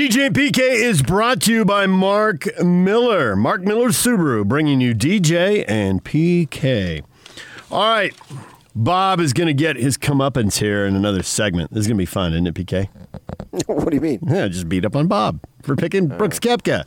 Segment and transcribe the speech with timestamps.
[0.00, 3.36] DJ and PK is brought to you by Mark Miller.
[3.36, 7.02] Mark Miller Subaru bringing you DJ and PK.
[7.70, 8.14] All right.
[8.74, 11.70] Bob is going to get his comeuppance here in another segment.
[11.74, 12.88] This is going to be fun, isn't it, PK?
[13.66, 14.20] what do you mean?
[14.26, 16.56] Yeah, just beat up on Bob for picking Brooks uh.
[16.56, 16.84] Koepka.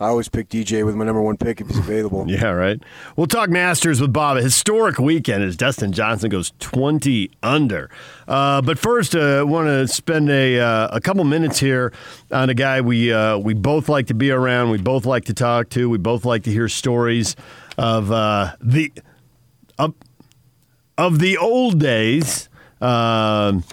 [0.00, 2.26] I always pick DJ with my number one pick if he's available.
[2.38, 2.80] Yeah, right.
[3.16, 4.36] We'll talk Masters with Bob.
[4.36, 7.90] A historic weekend as Dustin Johnson goes 20 under.
[8.28, 11.92] Uh, but first, I uh, want to spend a, uh, a couple minutes here
[12.30, 14.70] on a guy we uh, we both like to be around.
[14.70, 15.88] We both like to talk to.
[15.88, 17.34] We both like to hear stories
[17.76, 18.92] of uh, the
[19.78, 19.94] of,
[20.96, 22.48] of the old days.
[22.80, 23.64] Um,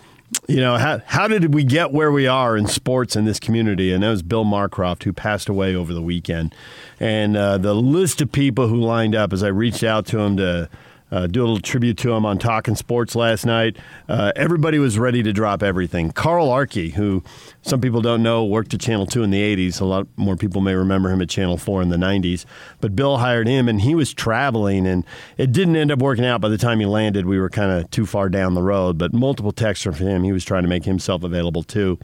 [0.47, 3.91] you know, how, how did we get where we are in sports in this community?
[3.91, 6.53] And that was Bill Marcroft, who passed away over the weekend.
[6.99, 10.37] And uh, the list of people who lined up as I reached out to him
[10.37, 10.69] to
[11.15, 13.77] uh, do a little tribute to him on Talking Sports last night.
[14.09, 16.11] Uh, everybody was ready to drop everything.
[16.11, 17.23] Carl Arkey, who
[17.61, 19.79] some people don't know, worked at Channel 2 in the 80s.
[19.79, 22.43] A lot more people may remember him at Channel 4 in the 90s.
[22.81, 25.05] But Bill hired him, and he was traveling, and
[25.37, 27.25] it didn't end up working out by the time he landed.
[27.25, 30.23] We were kind of too far down the road, but multiple texts from him.
[30.23, 31.97] He was trying to make himself available too.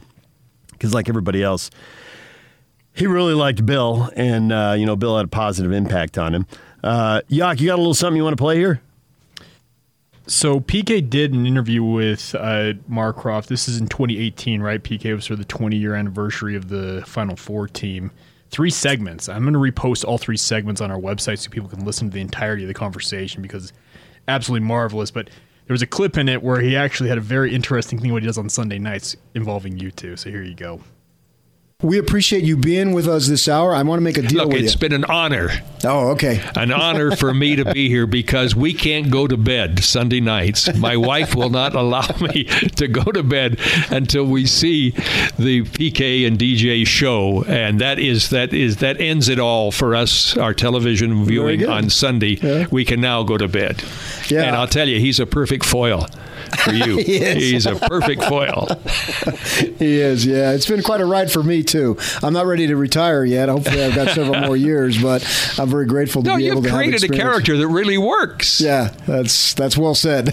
[0.70, 1.70] Because, like everybody else,
[2.94, 6.46] he really liked Bill, and, uh, you know, Bill had a positive impact on him.
[6.82, 8.80] Uh, Yak, you got a little something you want to play here?
[10.26, 13.46] So PK did an interview with uh, Marcroft.
[13.46, 14.82] This is in 2018, right?
[14.82, 18.12] PK was for the 20 year anniversary of the Final Four team.
[18.50, 19.28] Three segments.
[19.28, 22.14] I'm going to repost all three segments on our website so people can listen to
[22.14, 23.72] the entirety of the conversation because
[24.28, 25.10] absolutely marvelous.
[25.10, 25.28] But
[25.66, 28.22] there was a clip in it where he actually had a very interesting thing what
[28.22, 30.16] he does on Sunday nights involving you two.
[30.16, 30.80] So here you go.
[31.82, 33.74] We appreciate you being with us this hour.
[33.74, 34.66] I want to make a deal Look, with it's you.
[34.66, 35.50] It's been an honor.
[35.84, 36.40] Oh, okay.
[36.54, 40.72] An honor for me to be here because we can't go to bed Sunday nights.
[40.76, 42.44] My wife will not allow me
[42.76, 43.58] to go to bed
[43.90, 44.90] until we see
[45.38, 49.96] the PK and DJ show, and that is that is that ends it all for
[49.96, 50.36] us.
[50.36, 52.66] Our television viewing on Sunday, Yeah.
[52.70, 53.82] we can now go to bed.
[54.28, 54.42] Yeah.
[54.44, 56.06] And I'll tell you, he's a perfect foil
[56.64, 56.98] for you.
[56.98, 57.36] He is.
[57.42, 58.68] He's a perfect foil.
[59.78, 60.52] He is, yeah.
[60.52, 61.71] It's been quite a ride for me too.
[62.22, 63.48] I'm not ready to retire yet.
[63.48, 65.22] Hopefully, I've got several more years, but
[65.58, 67.98] I'm very grateful to No, be able you've to have created a character that really
[67.98, 68.60] works.
[68.60, 70.26] Yeah, that's that's well said.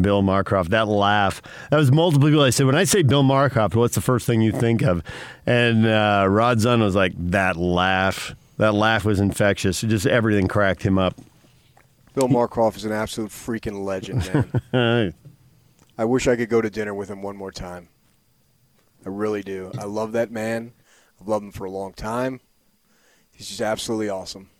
[0.00, 1.42] Bill Marcroft, that laugh.
[1.70, 2.42] That was multiple people.
[2.42, 5.02] I said, when I say Bill Marcroft, what's the first thing you think of?
[5.44, 8.34] And uh, Rod Zun was like, that laugh.
[8.56, 9.82] That laugh was infectious.
[9.84, 11.14] It just everything cracked him up.
[12.14, 15.14] Bill Marcroft is an absolute freaking legend, man.
[15.98, 17.88] I wish I could go to dinner with him one more time.
[19.04, 19.72] I really do.
[19.78, 20.72] I love that man.
[21.20, 22.40] I've loved him for a long time.
[23.32, 24.50] He's just absolutely awesome.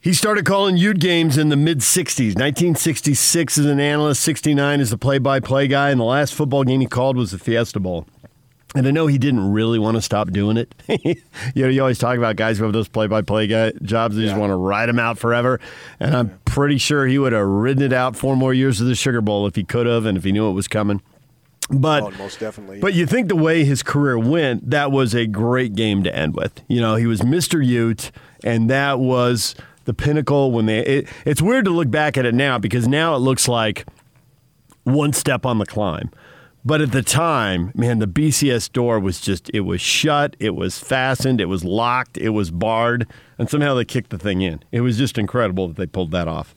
[0.00, 2.34] He started calling Ute games in the mid 60s.
[2.34, 6.62] 1966 as an analyst, 69 as the play by play guy, and the last football
[6.62, 8.06] game he called was the Fiesta Bowl.
[8.76, 10.74] And I know he didn't really want to stop doing it.
[11.54, 14.16] you know, you always talk about guys who have those play by play guy jobs,
[14.16, 15.60] they just want to ride them out forever.
[16.00, 18.94] And I'm pretty sure he would have ridden it out four more years of the
[18.96, 21.00] Sugar Bowl if he could have and if he knew it was coming.
[21.70, 22.80] But Oh, most definitely.
[22.80, 26.34] but you think the way his career went, that was a great game to end
[26.34, 26.60] with.
[26.68, 27.64] You know, he was Mr.
[27.64, 28.10] Ute,
[28.42, 29.54] and that was
[29.84, 30.80] the pinnacle when they.
[30.80, 33.86] It, it's weird to look back at it now because now it looks like
[34.82, 36.10] one step on the climb.
[36.66, 40.78] But at the time, man, the BCS door was just, it was shut, it was
[40.78, 43.06] fastened, it was locked, it was barred,
[43.38, 44.62] and somehow they kicked the thing in.
[44.72, 46.54] It was just incredible that they pulled that off.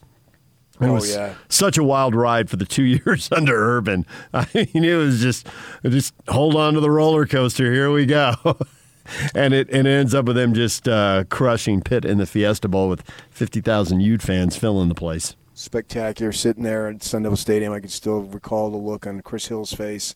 [0.79, 1.33] It Oh, was yeah.
[1.49, 4.05] such a wild ride for the two years under Urban.
[4.33, 5.47] I mean, it was just,
[5.83, 7.73] just hold on to the roller coaster.
[7.73, 8.33] Here we go.
[9.35, 12.69] and it, and it ends up with them just uh, crushing Pitt in the Fiesta
[12.69, 15.35] Bowl with 50,000 Ute fans filling the place.
[15.57, 17.73] Spectacular sitting there at Sun Devil Stadium.
[17.73, 20.15] I can still recall the look on Chris Hill's face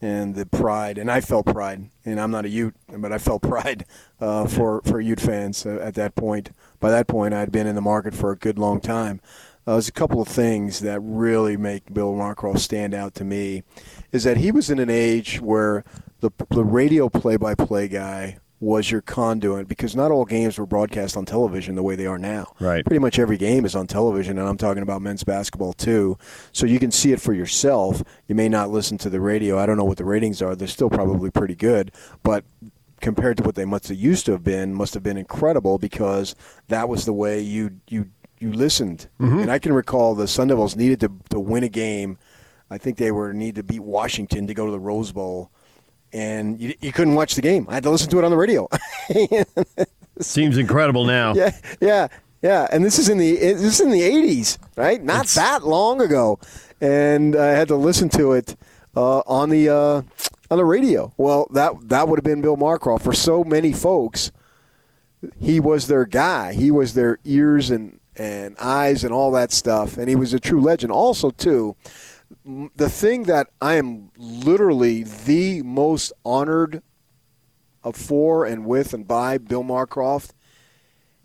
[0.00, 1.90] and the pride, and I felt pride.
[2.04, 3.84] And I'm not a Ute, but I felt pride
[4.20, 6.50] uh, for for Ute fans uh, at that point.
[6.80, 9.20] By that point, I'd been in the market for a good long time.
[9.66, 13.62] Uh, there's a couple of things that really make Bill Marcroft stand out to me,
[14.10, 15.84] is that he was in an age where
[16.20, 21.24] the the radio play-by-play guy was your conduit because not all games were broadcast on
[21.24, 22.84] television the way they are now Right.
[22.84, 26.18] pretty much every game is on television, and I'm talking about men's basketball too.
[26.52, 28.02] So you can see it for yourself.
[28.28, 29.58] You may not listen to the radio.
[29.58, 30.54] I don't know what the ratings are.
[30.54, 31.90] They're still probably pretty good,
[32.22, 32.44] but
[33.00, 36.34] compared to what they must have used to have been, must have been incredible because
[36.68, 39.08] that was the way you you you listened.
[39.18, 39.38] Mm-hmm.
[39.38, 42.18] And I can recall the Sun Devils needed to to win a game.
[42.70, 45.50] I think they were need to beat Washington to go to the Rose Bowl.
[46.12, 47.66] And you, you couldn't watch the game.
[47.68, 48.68] I had to listen to it on the radio.
[50.20, 51.34] Seems incredible now.
[51.34, 52.08] Yeah, yeah.
[52.42, 55.02] Yeah, and this is in the this is in the '80s, right?
[55.02, 56.38] Not It's- that long ago,
[56.80, 58.56] and I had to listen to it
[58.96, 60.02] uh, on the uh,
[60.50, 61.12] on the radio.
[61.18, 64.32] Well, that that would have been Bill Marcroft for so many folks.
[65.38, 66.54] He was their guy.
[66.54, 70.40] He was their ears and and eyes and all that stuff, and he was a
[70.40, 70.92] true legend.
[70.92, 71.76] Also, too,
[72.76, 76.82] the thing that I am literally the most honored
[77.82, 80.30] of for and with and by Bill Marcroft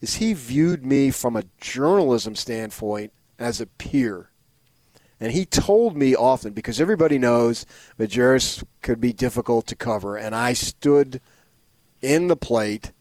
[0.02, 4.30] is he viewed me from a journalism standpoint as a peer.
[5.20, 7.66] And he told me often, because everybody knows
[7.98, 11.22] Majerus could be difficult to cover, and I stood
[12.02, 12.92] in the plate,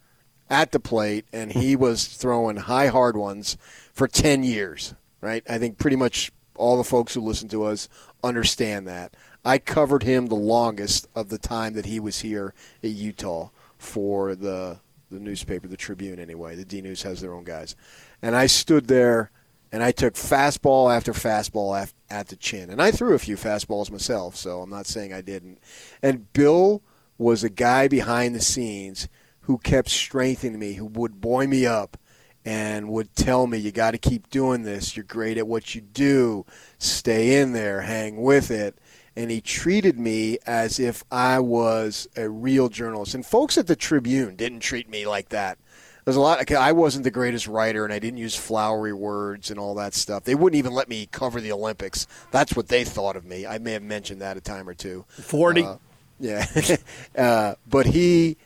[0.49, 3.57] at the plate, and he was throwing high hard ones
[3.93, 5.43] for 10 years, right?
[5.49, 7.89] I think pretty much all the folks who listen to us
[8.25, 9.15] understand that.
[9.45, 14.35] I covered him the longest of the time that he was here at Utah for
[14.35, 14.79] the
[15.11, 16.57] the newspaper, the Tribune anyway.
[16.57, 17.77] The D News has their own guys.
[18.21, 19.31] And I stood there
[19.71, 22.71] and I took fastball after fastball af- at the chin.
[22.71, 25.59] And I threw a few fastballs myself, so I'm not saying I didn't.
[26.03, 26.83] And Bill
[27.19, 29.09] was a guy behind the scenes
[29.43, 31.97] who kept strengthening me, who would buoy me up
[32.45, 34.97] and would tell me, you got to keep doing this.
[34.97, 36.45] You're great at what you do.
[36.79, 38.77] Stay in there, hang with it.
[39.17, 43.15] And he treated me as if I was a real journalist.
[43.15, 45.59] And folks at the Tribune didn't treat me like that.
[46.05, 46.53] There's a lot.
[46.53, 50.25] I wasn't the greatest writer, and I didn't use flowery words and all that stuff.
[50.25, 52.07] They wouldn't even let me cover the Olympics.
[52.31, 53.47] That's what they thought of me.
[53.47, 55.07] I may have mentioned that a time or two.
[55.09, 55.63] 40.
[55.63, 55.77] Uh,
[56.21, 56.47] yeah.
[57.17, 58.37] uh, but he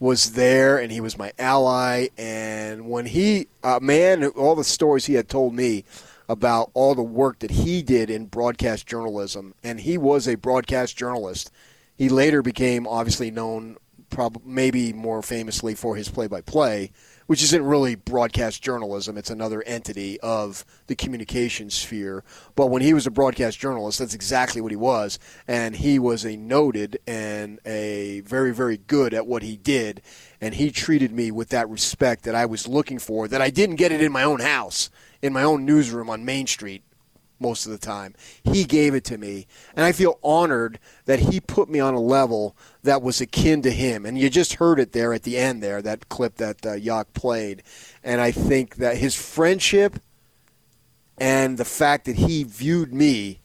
[0.00, 2.08] was there and he was my ally.
[2.16, 5.84] And when he, uh, man, all the stories he had told me
[6.28, 10.96] about all the work that he did in broadcast journalism, and he was a broadcast
[10.96, 11.50] journalist.
[11.96, 13.76] He later became obviously known,
[14.44, 16.90] maybe more famously for his play-by-play,
[17.26, 19.18] which isn't really broadcast journalism.
[19.18, 22.24] It's another entity of the communication sphere.
[22.56, 26.24] But when he was a broadcast journalist, that's exactly what he was, and he was
[26.24, 30.00] a noted and a very, very good at what he did.
[30.40, 33.76] And he treated me with that respect that I was looking for, that I didn't
[33.76, 34.88] get it in my own house,
[35.20, 36.82] in my own newsroom on Main Street
[37.40, 38.14] most of the time.
[38.42, 39.46] He gave it to me,
[39.76, 42.56] and I feel honored that he put me on a level
[42.88, 44.06] that was akin to him.
[44.06, 47.12] And you just heard it there at the end there, that clip that uh, Yak
[47.12, 47.62] played.
[48.02, 50.00] And I think that his friendship
[51.18, 53.40] and the fact that he viewed me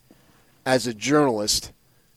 [0.66, 1.74] as a journalist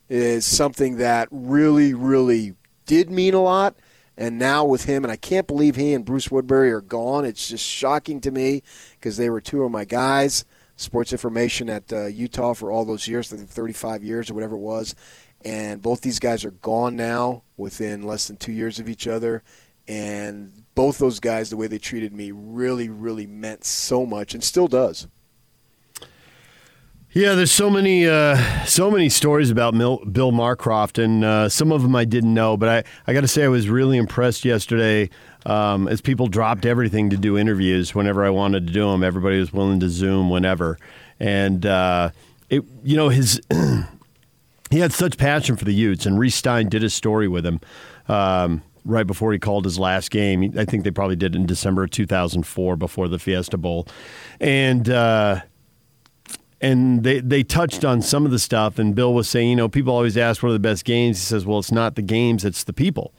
[0.09, 3.75] is something that really, really did mean a lot.
[4.17, 7.25] And now with him, and I can't believe he and Bruce Woodbury are gone.
[7.25, 8.63] It's just shocking to me
[8.93, 10.45] because they were two of my guys.
[10.77, 14.95] Sports information at uh, Utah for all those years, 35 years or whatever it was.
[15.45, 19.43] And both these guys are gone now within less than two years of each other.
[19.89, 24.43] And both those guys, the way they treated me, really, really meant so much and
[24.43, 25.07] still does.
[27.17, 28.37] Yeah, there's so many, uh,
[28.67, 32.59] so many stories about Mil- Bill Marcroft, and uh, some of them I didn't know.
[32.59, 35.09] But I, I got to say, I was really impressed yesterday
[35.47, 39.03] um, as people dropped everything to do interviews whenever I wanted to do them.
[39.03, 40.79] Everybody was willing to Zoom whenever,
[41.19, 42.11] and uh,
[42.51, 43.41] it, you know, his
[44.71, 47.61] he had such passion for the Utes, and Reese Stein did a story with him.
[48.09, 51.83] Um, Right before he called his last game, I think they probably did in December
[51.83, 53.89] of 2004 before the Fiesta Bowl,
[54.39, 55.41] and uh,
[56.61, 59.69] and they, they touched on some of the stuff and bill was saying you know
[59.69, 61.19] people always ask what are the best games.
[61.19, 63.13] He says well it's not the games it's the people.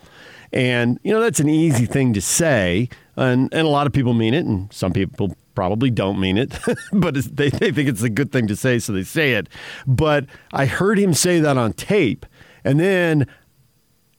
[0.53, 4.13] And you know that's an easy thing to say and, and a lot of people
[4.13, 6.55] mean it and some people probably don't mean it
[6.93, 9.49] but they, they think it's a good thing to say so they say it.
[9.87, 12.27] But i heard him say that on tape
[12.63, 13.25] and then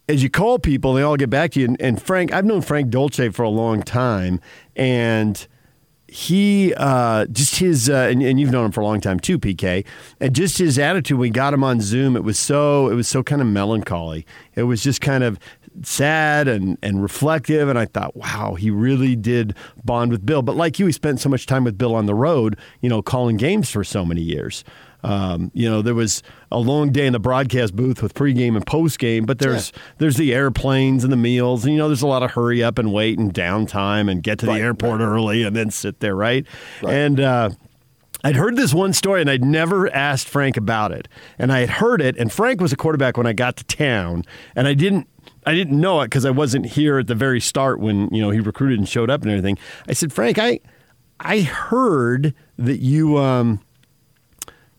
[0.08, 1.66] as you call people they all get back to you.
[1.66, 4.40] And, and frank i've known frank dolce for a long time
[4.74, 5.46] and
[6.08, 9.38] he uh, just his uh, and, and you've known him for a long time too,
[9.38, 9.84] PK,
[10.20, 11.18] and just his attitude.
[11.18, 12.16] We got him on Zoom.
[12.16, 14.26] It was so it was so kind of melancholy.
[14.54, 15.38] It was just kind of
[15.82, 17.68] sad and and reflective.
[17.68, 20.40] And I thought, wow, he really did bond with Bill.
[20.40, 23.02] But like you, he spent so much time with Bill on the road, you know,
[23.02, 24.64] calling games for so many years.
[25.04, 28.66] Um, you know, there was a long day in the broadcast booth with pregame and
[28.66, 32.22] postgame, but there's there's the airplanes and the meals, and you know, there's a lot
[32.22, 35.54] of hurry up and wait and downtime and get to the Right, airport early and
[35.54, 36.46] then sit there, right?
[36.86, 37.50] And uh,
[38.24, 41.06] I'd heard this one story and I'd never asked Frank about it,
[41.38, 44.24] and I had heard it, and Frank was a quarterback when I got to town,
[44.56, 45.08] and I didn't.
[45.46, 48.30] I didn't know it because I wasn't here at the very start when you know
[48.30, 49.56] he recruited and showed up and everything.
[49.88, 50.58] I said, Frank, I
[51.20, 53.60] I heard that you um,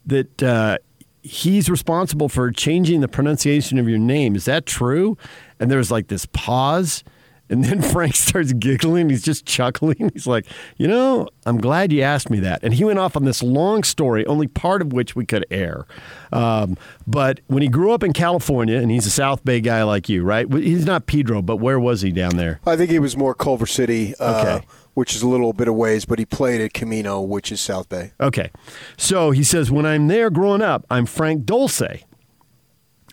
[0.06, 0.78] that uh,
[1.22, 4.36] he's responsible for changing the pronunciation of your name.
[4.36, 5.18] Is that true?
[5.60, 7.04] And there was like this pause.
[7.52, 9.10] And then Frank starts giggling.
[9.10, 10.12] He's just chuckling.
[10.14, 10.46] He's like,
[10.78, 12.64] You know, I'm glad you asked me that.
[12.64, 15.86] And he went off on this long story, only part of which we could air.
[16.32, 16.78] Um,
[17.08, 20.24] but when he grew up in California, and he's a South Bay guy like you,
[20.24, 20.52] right?
[20.54, 22.60] He's not Pedro, but where was he down there?
[22.68, 24.68] I think he was more Culver City, uh, Okay.
[24.94, 27.90] Which is a little bit of ways, but he played at Camino, which is South
[27.90, 28.12] Bay.
[28.20, 28.52] Okay.
[28.98, 32.04] So he says, When I'm there growing up, I'm Frank Dulce.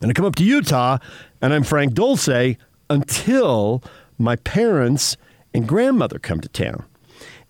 [0.03, 0.99] And I come up to Utah,
[1.41, 2.57] and I'm Frank Dulce
[2.91, 3.83] until
[4.19, 5.17] my parents
[5.55, 6.85] and grandmother come to town.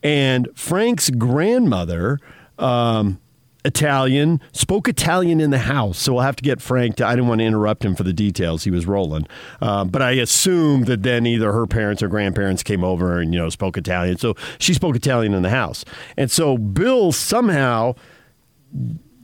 [0.03, 2.19] And Frank's grandmother,
[2.59, 3.21] um,
[3.67, 5.99] Italian, spoke Italian in the house.
[5.99, 8.13] So we'll have to get Frank to, I didn't want to interrupt him for the
[8.13, 8.63] details.
[8.65, 9.27] He was rolling.
[9.61, 13.41] Um, but I assume that then either her parents or grandparents came over and, you
[13.41, 14.19] know, spoke Italian.
[14.19, 15.85] So she spoke Italian in the house.
[16.17, 17.97] And so Bill somehow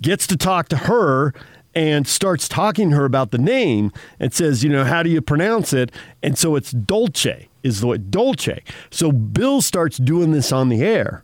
[0.02, 1.32] gets to talk to her
[1.74, 5.22] and starts talking to her about the name and says, you know, how do you
[5.22, 5.92] pronounce it?
[6.22, 8.62] And so it's Dolce is the way Dolce.
[8.90, 11.22] So Bill starts doing this on the air.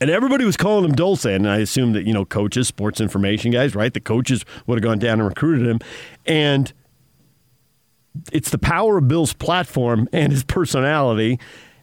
[0.00, 3.50] And everybody was calling him Dulce, and I assume that you know coaches, sports information
[3.50, 3.92] guys, right?
[3.92, 5.80] The coaches would have gone down and recruited him,
[6.26, 6.72] and
[8.32, 11.38] it's the power of Bill's platform and his personality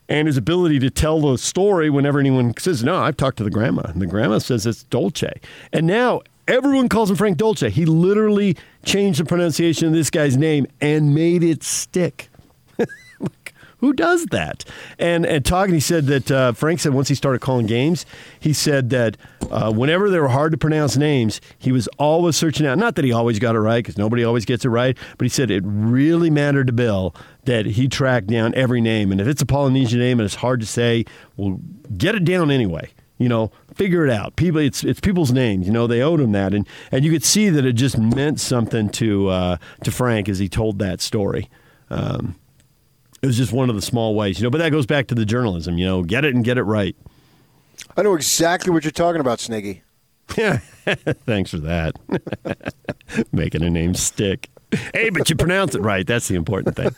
[0.08, 3.50] and his ability to tell the story whenever anyone says, No, I've talked to the
[3.50, 3.82] grandma.
[3.82, 5.40] And the grandma says it's Dolce.
[5.72, 7.70] And now everyone calls him Frank Dolce.
[7.70, 12.28] He literally changed the pronunciation of this guy's name and made it stick.
[13.78, 14.64] Who does that?
[14.98, 18.06] And and talking, he said that uh, Frank said once he started calling games,
[18.40, 19.16] he said that
[19.50, 22.78] uh, whenever there were hard to pronounce names, he was always searching out.
[22.78, 25.28] Not that he always got it right, because nobody always gets it right, but he
[25.28, 27.14] said it really mattered to Bill
[27.44, 30.60] that he tracked down every name, and if it's a Polynesian name and it's hard
[30.60, 31.04] to say,
[31.36, 31.60] well,
[31.96, 32.90] get it down anyway.
[33.18, 34.36] You know, figure it out.
[34.36, 35.66] People, it's it's people's names.
[35.66, 38.40] You know, they owed him that, and and you could see that it just meant
[38.40, 41.48] something to uh, to Frank as he told that story.
[41.88, 42.36] Um,
[43.26, 44.50] it was just one of the small ways, you know.
[44.50, 46.94] But that goes back to the journalism, you know, get it and get it right.
[47.96, 49.80] I know exactly what you're talking about, Sniggy.
[50.36, 50.58] Yeah,
[51.26, 51.96] thanks for that.
[53.32, 54.48] Making a name stick.
[54.94, 56.06] Hey, but you pronounce it right.
[56.06, 56.94] That's the important thing.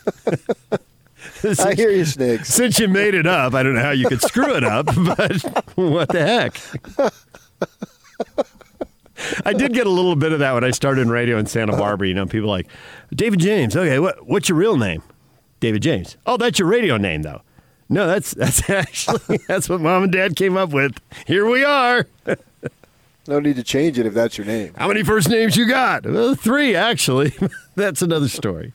[1.65, 2.45] I hear you, Snigs.
[2.45, 5.41] Since you made it up, I don't know how you could screw it up, but
[5.75, 6.59] what the heck?
[9.45, 11.75] I did get a little bit of that when I started in radio in Santa
[11.75, 12.07] Barbara.
[12.07, 12.67] You know, people like
[13.15, 13.75] David James.
[13.75, 15.01] Okay, what what's your real name?
[15.59, 16.17] David James.
[16.25, 17.41] Oh, that's your radio name, though.
[17.89, 20.99] No, that's that's actually that's what mom and dad came up with.
[21.25, 22.07] Here we are.
[23.27, 24.73] No need to change it if that's your name.
[24.75, 26.05] How many first names you got?
[26.05, 27.33] Well, three, actually.
[27.75, 28.73] that's another story.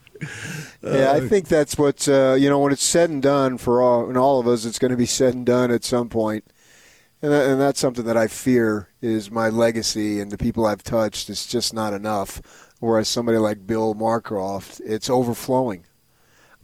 [0.80, 2.60] Yeah, I think that's what uh, you know.
[2.60, 5.06] When it's said and done for all and all of us, it's going to be
[5.06, 6.44] said and done at some point.
[7.20, 10.82] and that, and that's something that I fear is my legacy and the people I've
[10.82, 11.30] touched.
[11.30, 12.40] It's just not enough.
[12.80, 15.84] Whereas somebody like Bill Marcroft, it's overflowing.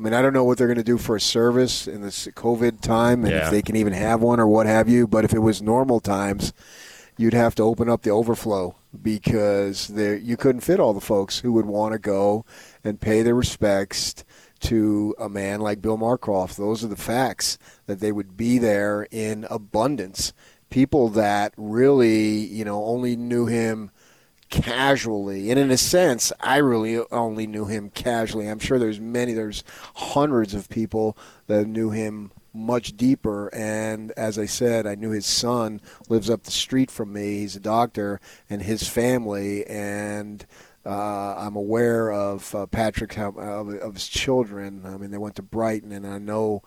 [0.00, 2.26] I mean, I don't know what they're going to do for a service in this
[2.28, 3.44] COVID time, and Yeah.
[3.44, 5.06] if they can even have one or what have you.
[5.06, 6.54] But if it was normal times,
[7.18, 11.40] you'd have to open up the overflow because there you couldn't fit all the folks
[11.40, 12.46] who would want to go
[12.82, 14.24] and pay their respects
[14.60, 16.56] to a man like Bill Marcroft.
[16.56, 20.32] Those are the facts that they would be there in abundance.
[20.70, 23.90] People that really, you know, only knew him
[24.50, 25.50] casually.
[25.50, 28.48] And in a sense, I really only knew him casually.
[28.48, 29.64] I'm sure there's many, there's
[29.94, 31.16] hundreds of people
[31.46, 33.48] that knew him much deeper.
[33.54, 37.38] And as I said, I knew his son lives up the street from me.
[37.38, 39.64] He's a doctor, and his family.
[39.66, 40.44] And
[40.84, 44.82] uh, I'm aware of uh, Patrick, of, of his children.
[44.84, 46.62] I mean, they went to Brighton, and I know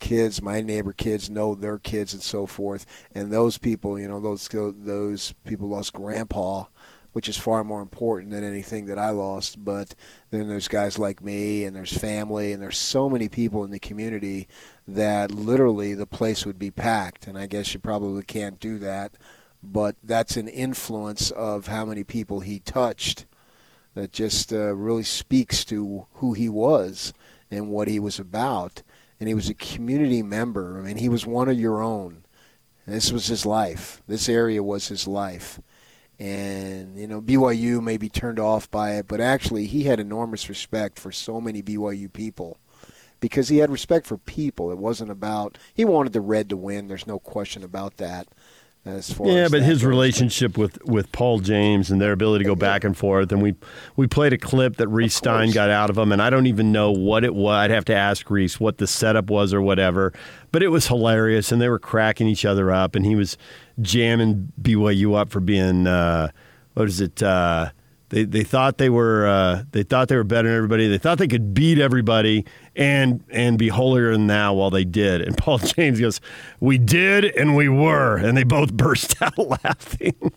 [0.00, 2.86] kids, my neighbor kids know their kids and so forth.
[3.14, 6.64] And those people, you know, those those people lost grandpa,
[7.18, 9.64] which is far more important than anything that I lost.
[9.64, 9.96] But
[10.30, 13.80] then there's guys like me, and there's family, and there's so many people in the
[13.80, 14.46] community
[14.86, 17.26] that literally the place would be packed.
[17.26, 19.14] And I guess you probably can't do that,
[19.64, 23.26] but that's an influence of how many people he touched
[23.96, 27.12] that just uh, really speaks to who he was
[27.50, 28.84] and what he was about.
[29.18, 30.78] And he was a community member.
[30.78, 32.22] I mean, he was one of your own.
[32.86, 34.02] This was his life.
[34.06, 35.60] This area was his life.
[36.18, 40.48] And, you know, BYU may be turned off by it, but actually, he had enormous
[40.48, 42.58] respect for so many BYU people
[43.20, 44.70] because he had respect for people.
[44.70, 46.88] It wasn't about, he wanted the red to win.
[46.88, 48.28] There's no question about that.
[48.88, 49.84] As far Yeah, as but his goes.
[49.84, 53.54] relationship with, with Paul James and their ability to go back and forth, and we
[53.96, 56.72] we played a clip that Reese Stein got out of him, and I don't even
[56.72, 57.54] know what it was.
[57.54, 60.12] I'd have to ask Reese what the setup was or whatever,
[60.52, 63.36] but it was hilarious, and they were cracking each other up, and he was
[63.82, 66.30] jamming BYU up for being uh,
[66.74, 67.22] what is it?
[67.22, 67.70] Uh,
[68.10, 70.88] they they thought they were uh, they thought they were better than everybody.
[70.88, 75.20] They thought they could beat everybody and and be holier than thou while they did.
[75.20, 76.20] And Paul James goes,
[76.60, 80.32] "We did and we were," and they both burst out laughing.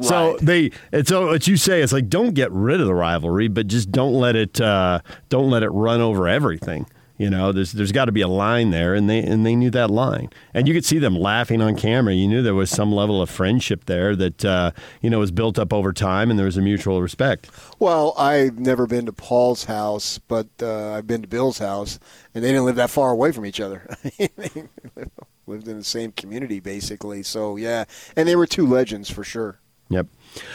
[0.00, 3.48] So they and so what you say is like don't get rid of the rivalry,
[3.48, 5.00] but just don't let it uh,
[5.30, 6.86] don't let it run over everything.
[7.16, 9.70] You know, there's there's got to be a line there, and they and they knew
[9.70, 12.12] that line, and you could see them laughing on camera.
[12.12, 15.56] You knew there was some level of friendship there that uh, you know was built
[15.56, 17.50] up over time, and there was a mutual respect.
[17.78, 22.00] Well, I've never been to Paul's house, but uh, I've been to Bill's house,
[22.34, 23.88] and they didn't live that far away from each other.
[24.18, 24.28] they
[25.46, 27.22] lived in the same community, basically.
[27.22, 27.84] So, yeah.
[28.16, 29.60] And they were two legends for sure.
[29.90, 30.06] Yep.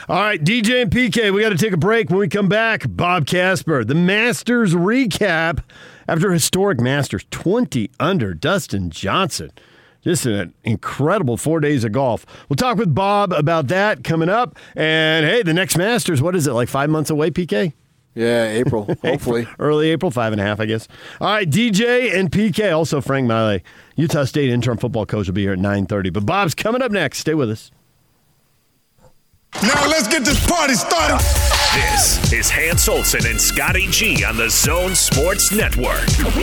[0.10, 2.10] All right, DJ and PK, we got to take a break.
[2.10, 5.64] When we come back, Bob Casper, the Masters recap
[6.10, 9.52] after historic Masters 20 under Dustin Johnson.
[10.02, 12.26] Just an incredible four days of golf.
[12.48, 14.58] We'll talk with Bob about that coming up.
[14.76, 17.74] And hey, the next Masters, what is it, like five months away, PK?
[18.16, 19.48] Yeah, April, hopefully.
[19.60, 20.88] Early April, five and a half, I guess.
[21.22, 23.60] All right, DJ and PK, also Frank Maile,
[23.96, 26.12] Utah State interim football coach, will be here at 9.30.
[26.12, 27.20] But Bob's coming up next.
[27.20, 27.70] Stay with us.
[29.62, 31.59] Now let's get this party started.
[31.76, 36.02] This is Hans Olsen and Scotty G on the Zone Sports Network.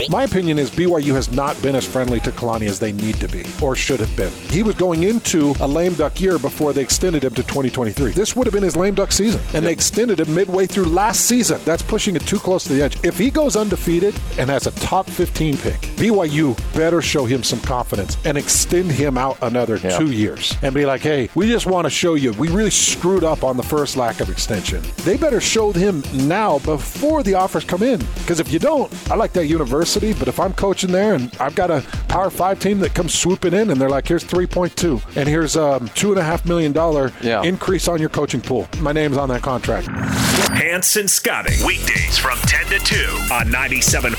[0.09, 3.27] My opinion is BYU has not been as friendly to Kalani as they need to
[3.27, 4.31] be, or should have been.
[4.51, 8.13] He was going into a lame duck year before they extended him to 2023.
[8.13, 11.23] This would have been his lame duck season, and they extended him midway through last
[11.23, 11.61] season.
[11.65, 12.97] That's pushing it too close to the edge.
[13.05, 17.61] If he goes undefeated and has a top 15 pick, BYU better show him some
[17.63, 21.85] confidence and extend him out another two years and be like, hey, we just want
[21.85, 24.83] to show you we really screwed up on the first lack of extension.
[24.99, 27.99] They better show him now before the offers come in.
[28.17, 31.55] Because if you don't, I like that university, but if I'm coaching there and I've
[31.55, 35.29] got a Power Five team that comes swooping in and they're like, here's 3.2 and
[35.29, 37.43] here's um, two and a half million dollar Yeah.
[37.43, 38.69] increase on your coaching pool.
[38.81, 39.89] My name's on that contract.
[39.89, 41.55] Hans and Scotty.
[41.67, 42.97] Weekdays from 10 to 2
[43.33, 44.15] on 97.5,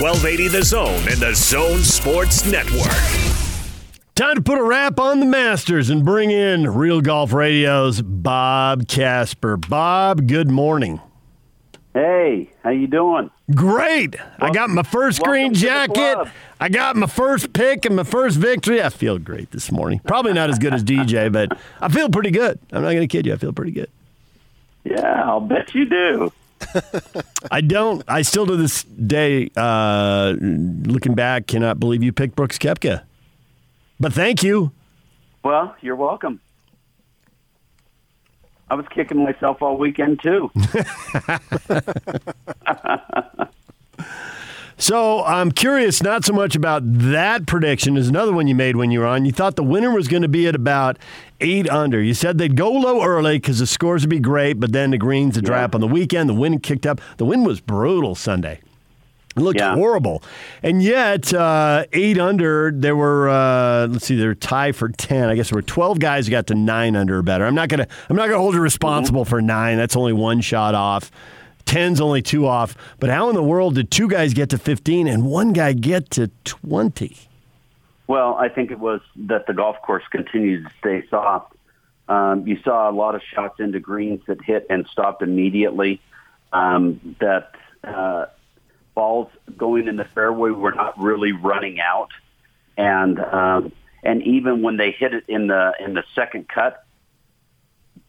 [0.00, 3.45] 1280 The Zone and the Zone Sports Network.
[4.16, 8.88] Time to put a wrap on the Masters and bring in Real Golf Radio's Bob
[8.88, 9.58] Casper.
[9.58, 11.02] Bob, good morning.
[11.92, 13.30] Hey, how you doing?
[13.54, 14.16] Great.
[14.40, 16.32] I got my first green welcome jacket.
[16.58, 18.82] I got my first pick and my first victory.
[18.82, 19.98] I feel great this morning.
[19.98, 21.52] Probably not as good as DJ, but
[21.82, 22.58] I feel pretty good.
[22.72, 23.34] I'm not going to kid you.
[23.34, 23.90] I feel pretty good.
[24.84, 26.32] Yeah, I'll bet you do.
[27.50, 28.02] I don't.
[28.08, 33.02] I still to this day, uh, looking back, cannot believe you picked Brooks Koepka.
[33.98, 34.72] But thank you.
[35.42, 36.40] Well, you're welcome.
[38.68, 40.50] I was kicking myself all weekend too.
[44.78, 47.96] So I'm curious, not so much about that prediction.
[47.96, 49.24] as another one you made when you were on.
[49.24, 50.98] You thought the winner was going to be at about
[51.40, 52.02] eight under.
[52.02, 54.98] You said they'd go low early because the scores would be great, but then the
[54.98, 56.28] greens would dry up on the weekend.
[56.28, 57.00] The wind kicked up.
[57.16, 58.60] The wind was brutal Sunday.
[59.36, 59.74] It looked Yeah.
[59.74, 60.22] horrible.
[60.62, 65.28] And yet, uh, eight under, there were, uh, let's see, they're tied for 10.
[65.28, 67.44] I guess there were 12 guys who got to nine under or better.
[67.44, 69.76] I'm not going to, I'm not to hold you responsible for nine.
[69.76, 71.10] That's only one shot off.
[71.66, 72.76] 10's only two off.
[72.98, 76.10] But how in the world did two guys get to 15 and one guy get
[76.12, 77.16] to 20?
[78.08, 81.52] well, I think it was that the golf course continued to stay soft.
[82.08, 86.00] Um, you saw a lot of shots into greens that hit and stopped immediately.
[86.52, 87.50] Um, that
[87.82, 88.26] uh,
[88.96, 92.08] balls going in the fairway were not really running out,
[92.76, 96.84] and um, and even when they hit it in the in the second cut,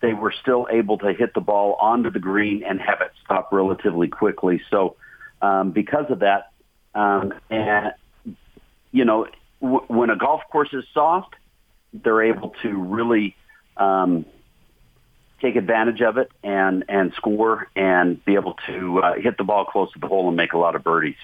[0.02, 3.52] they were still able to hit the ball onto the green and have it stop
[3.52, 4.62] relatively quickly.
[4.72, 4.96] So
[5.42, 6.52] um, because of that,
[6.96, 7.94] um, and
[8.92, 9.28] you know,
[9.62, 11.36] w- when a golf course is soft,
[11.94, 13.36] they're able to really
[13.76, 14.26] um,
[15.42, 19.66] take advantage of it and and score and be able to uh, hit the ball
[19.66, 21.18] close to the hole and make a lot of birdies.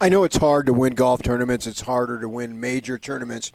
[0.00, 1.66] I know it's hard to win golf tournaments.
[1.66, 3.50] It's harder to win major tournaments.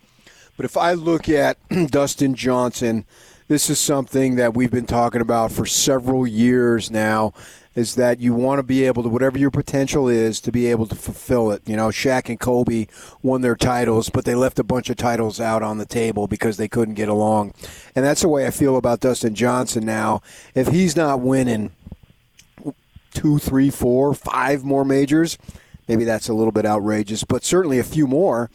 [0.58, 3.06] But if I look at Dustin Johnson,
[3.48, 7.34] this is something that we've been talking about for several years now.
[7.76, 10.86] Is that you want to be able to, whatever your potential is, to be able
[10.88, 11.62] to fulfill it.
[11.66, 12.88] You know, Shaq and Kobe
[13.22, 16.58] won their titles, but they left a bunch of titles out on the table because
[16.58, 17.54] they couldn't get along.
[17.96, 20.22] And that's the way I feel about Dustin Johnson now.
[20.54, 21.72] If he's not winning
[23.14, 25.38] two, three, four, five more majors,
[25.88, 28.52] maybe that's a little bit outrageous, but certainly a few more.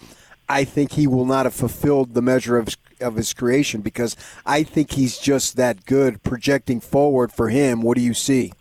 [0.48, 4.62] I think he will not have fulfilled the measure of of his creation because I
[4.62, 6.22] think he's just that good.
[6.22, 8.52] Projecting forward for him, what do you see?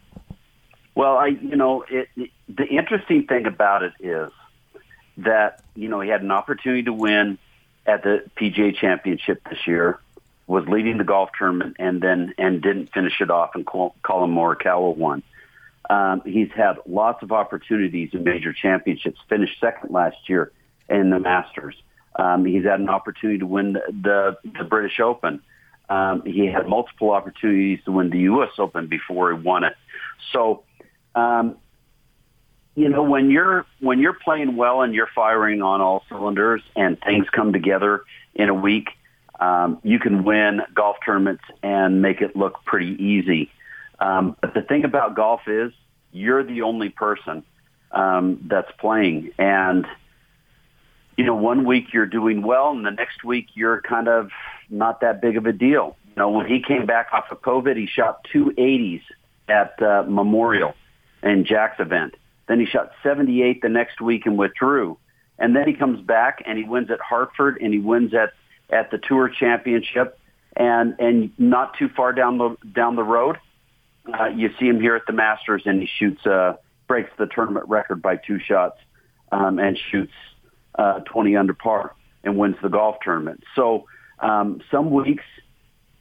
[0.98, 2.10] Well, I you know it,
[2.50, 4.32] the interesting thing about it is
[5.18, 7.38] that you know he had an opportunity to win
[7.86, 10.00] at the PGA Championship this year.
[10.48, 13.94] was leading the golf tournament and then and didn't finish it off, and Collin
[14.34, 15.22] Morikawa won.
[15.88, 19.20] Um, he's had lots of opportunities in major championships.
[19.30, 20.52] Finished second last year
[20.90, 21.76] in the Masters.
[22.16, 25.44] Um, he's had an opportunity to win the, the, the British Open.
[25.90, 28.50] Um, he had multiple opportunities to win the U.S.
[28.58, 29.76] Open before he won it.
[30.34, 30.64] So,
[31.18, 31.58] um,
[32.76, 37.00] you know, when you're when you're playing well and you're firing on all cylinders and
[37.02, 38.04] things come together
[38.36, 38.90] in a week,
[39.40, 43.52] um, you can win golf tournaments and make it look pretty easy.
[44.00, 45.74] Um, but the thing about golf is
[46.12, 47.44] you're the only person
[47.92, 49.88] um, that's playing, and
[51.18, 54.30] you know, one week you're doing well, and the next week you're kind of
[54.70, 55.98] not that big of a deal.
[56.10, 59.02] You know, when he came back off of COVID, he shot two 80s
[59.50, 60.76] at uh, Memorial
[61.22, 62.16] and Jack's event.
[62.48, 64.98] Then he shot 78 the next week and withdrew.
[65.40, 68.34] And then he comes back and he wins at Hartford and he wins at
[68.70, 70.20] at the Tour Championship.
[70.56, 73.38] And and not too far down the down the road,
[74.12, 76.54] uh, you see him here at the Masters and he shoots uh,
[76.88, 78.80] breaks the tournament record by two shots
[79.32, 80.14] um, and shoots
[80.80, 83.44] uh, 20 under par and wins the golf tournament.
[83.56, 83.86] So
[84.20, 85.24] um, some weeks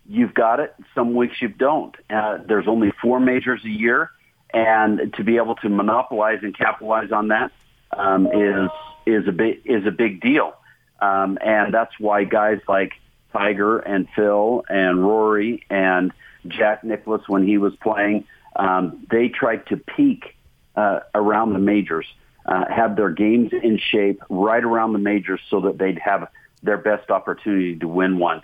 [0.09, 1.95] you've got it, some weeks you don't.
[2.09, 4.11] Uh, there's only four majors a year,
[4.57, 7.53] and to be able to monopolize and capitalize on that
[7.97, 8.71] um, is
[9.05, 10.55] is a big is a big deal.
[11.01, 12.93] Um, and that's why guys like
[13.33, 16.11] Tiger and Phil and Rory and
[16.49, 18.25] Jack Nicklaus, when he was playing,
[18.57, 20.35] um, they tried to peak
[20.75, 22.07] uh, around the majors
[22.47, 26.29] uh, have their games in shape right around the majors so that they'd have
[26.63, 28.41] their best opportunity to win one.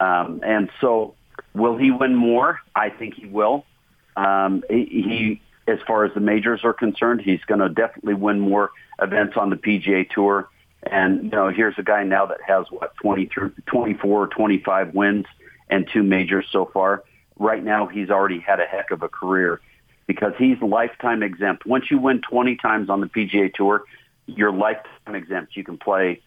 [0.00, 1.14] Um, and so,
[1.54, 2.58] will he win more?
[2.74, 3.64] I think he will.
[4.16, 8.70] Um, he, as far as the majors are concerned, he's going to definitely win more
[9.00, 10.48] events on the PGA Tour.
[10.82, 15.26] And you know, here's a guy now that has what 20 through 24, 25 wins
[15.68, 17.04] and two majors so far.
[17.38, 19.60] Right now, he's already had a heck of a career
[20.06, 21.64] because he's lifetime exempt.
[21.64, 23.84] Once you win 20 times on the PGA Tour,
[24.26, 25.56] you're lifetime exempt.
[25.56, 26.20] You can play,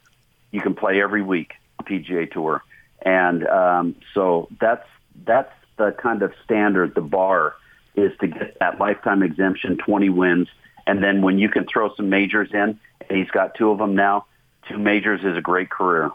[0.51, 1.53] you can play every week
[1.85, 2.63] PGA Tour,
[3.01, 4.87] and um, so that's
[5.25, 6.95] that's the kind of standard.
[6.95, 7.55] The bar
[7.97, 10.47] is to get that lifetime exemption, 20 wins,
[10.87, 12.79] and then when you can throw some majors in,
[13.09, 14.25] and he's got two of them now.
[14.69, 16.11] Two majors is a great career.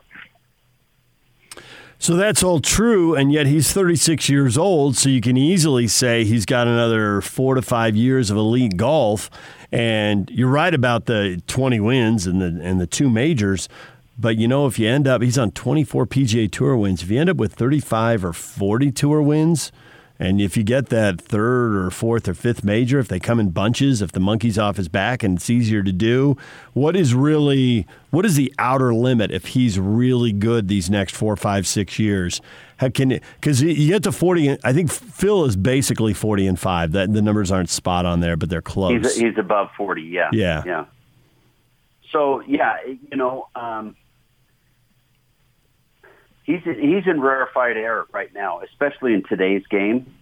[1.99, 6.25] So that's all true, and yet he's 36 years old, so you can easily say
[6.25, 9.29] he's got another four to five years of elite golf.
[9.71, 13.69] And you're right about the 20 wins and the and the two majors.
[14.19, 17.03] But you know, if you end up, he's on 24 PGA Tour wins.
[17.03, 19.71] If you end up with 35 or 40 Tour wins,
[20.20, 23.50] and if you get that third or fourth or fifth major, if they come in
[23.50, 26.37] bunches, if the monkey's off his back and it's easier to do,
[26.74, 31.37] what is really what is the outer limit if he's really good these next four,
[31.37, 32.42] five, six years?
[32.76, 34.59] How can because you get to forty?
[34.62, 36.92] I think Phil is basically forty and five.
[36.92, 39.02] That the numbers aren't spot on there, but they're close.
[39.02, 40.02] He's, he's above forty.
[40.02, 40.28] Yeah.
[40.33, 40.62] Yeah.
[40.66, 40.85] Yeah.
[42.12, 43.48] So yeah, you know.
[43.54, 43.96] Um,
[46.50, 50.12] he's he's in rarefied air right now, especially in today's game.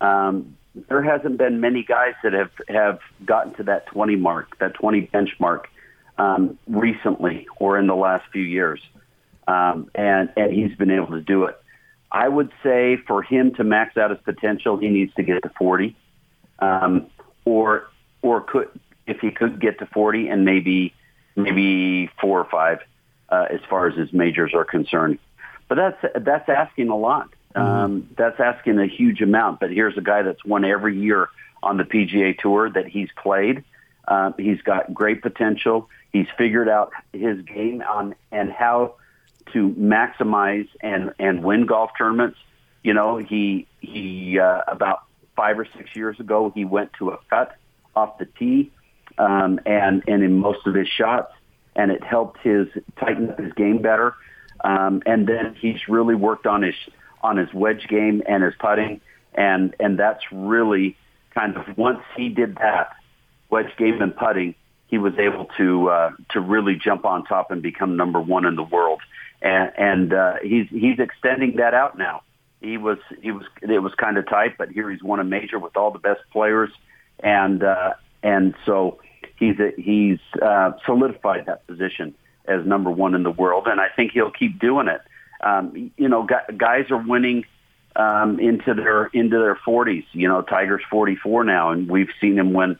[0.00, 0.56] Um,
[0.88, 5.08] there hasn't been many guys that have have gotten to that 20 mark, that 20
[5.12, 5.64] benchmark
[6.18, 8.80] um, recently or in the last few years,
[9.48, 11.56] um, and and he's been able to do it.
[12.10, 15.50] I would say for him to max out his potential, he needs to get to
[15.58, 15.96] 40,
[16.58, 17.06] um,
[17.44, 17.88] or
[18.22, 18.68] or could
[19.06, 20.92] if he could get to 40 and maybe
[21.36, 22.78] maybe four or five
[23.28, 25.18] uh, as far as his majors are concerned.
[25.68, 27.30] But that's that's asking a lot.
[27.54, 27.60] Mm-hmm.
[27.60, 29.60] Um, that's asking a huge amount.
[29.60, 31.28] But here's a guy that's won every year
[31.62, 33.64] on the PGA Tour that he's played.
[34.06, 35.88] Uh, he's got great potential.
[36.12, 38.94] He's figured out his game on and how
[39.52, 42.38] to maximize and and win golf tournaments.
[42.82, 45.02] You know, he he uh, about
[45.34, 47.56] five or six years ago he went to a cut
[47.94, 48.70] off the tee,
[49.18, 51.32] um, and and in most of his shots,
[51.74, 54.14] and it helped his tighten up his game better.
[54.66, 56.74] Um, and then he's really worked on his
[57.22, 59.00] on his wedge game and his putting,
[59.32, 60.96] and and that's really
[61.32, 62.96] kind of once he did that
[63.48, 64.56] wedge game and putting,
[64.88, 68.56] he was able to uh, to really jump on top and become number one in
[68.56, 69.00] the world.
[69.40, 72.22] And, and uh, he's he's extending that out now.
[72.60, 75.60] He was he was it was kind of tight, but here he's won a major
[75.60, 76.70] with all the best players,
[77.20, 78.98] and uh, and so
[79.38, 82.16] he's a, he's uh, solidified that position
[82.48, 85.00] as number one in the world, and I think he'll keep doing it.
[85.40, 87.44] Um, you know, guys are winning
[87.94, 90.04] um, into their into their 40s.
[90.12, 92.78] You know, Tiger's 44 now, and we've seen him win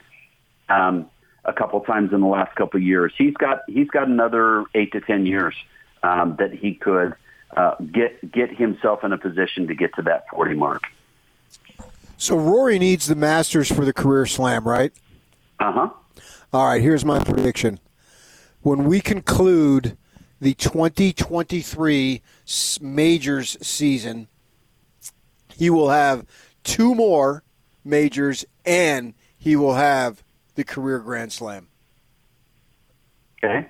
[0.69, 1.07] um,
[1.45, 3.13] a couple times in the last couple of years.
[3.17, 5.55] He's got he's got another eight to ten years
[6.03, 7.15] um, that he could
[7.57, 10.83] uh, get get himself in a position to get to that 40 mark.
[12.19, 14.93] So Rory needs the Masters for the career slam, right?
[15.61, 15.91] Uh huh.
[16.53, 17.79] All right, here's my prediction.
[18.67, 19.97] When we conclude
[20.41, 22.21] the 2023
[22.81, 24.27] majors season,
[25.55, 26.27] he will have
[26.65, 27.45] two more
[27.85, 30.25] majors and he will have
[30.57, 31.69] the career Grand Slam.
[33.39, 33.69] Okay.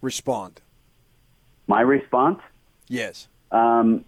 [0.00, 0.62] Respond.
[1.66, 2.40] My response.
[2.88, 3.28] Yes.
[3.50, 4.06] Um,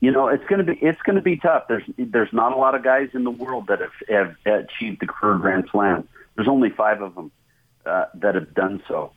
[0.00, 1.68] you know, it's going to be it's going to be tough.
[1.68, 5.06] There's there's not a lot of guys in the world that have, have achieved the
[5.06, 6.06] career Grand Slam.
[6.36, 7.32] There's only five of them
[7.88, 9.12] uh, that have done so.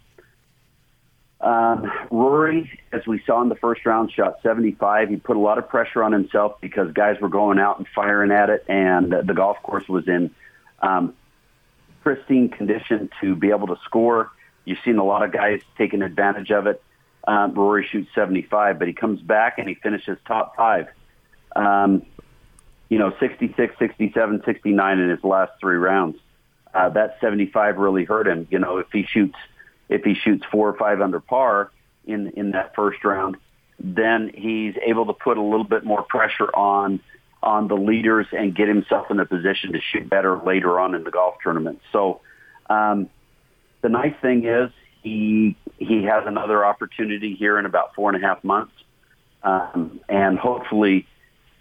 [1.42, 5.10] Um, Rory, as we saw in the first round, shot 75.
[5.10, 8.32] He put a lot of pressure on himself because guys were going out and firing
[8.32, 10.30] at it, and the golf course was in
[10.82, 11.16] um,
[12.04, 14.32] pristine condition to be able to score.
[14.66, 16.82] You've seen a lot of guys taking advantage of it.
[17.28, 20.88] Um, Rory shoots 75, but he comes back and he finishes top five.
[21.56, 22.06] Um,
[22.90, 26.18] you know, 66, 67, 69 in his last three rounds.
[26.74, 28.48] Uh, that 75 really hurt him.
[28.50, 29.36] You know, if he shoots,
[29.90, 31.72] if he shoots four or five under par
[32.06, 33.38] in in that first round,
[33.80, 37.00] then he's able to put a little bit more pressure on
[37.44, 41.04] on the leaders and get himself in a position to shoot better later on in
[41.04, 41.82] the golf tournament.
[41.92, 42.22] So,
[42.70, 43.10] um,
[43.82, 44.70] the nice thing is
[45.02, 48.74] he he has another opportunity here in about four and a half months,
[49.44, 51.08] um, and hopefully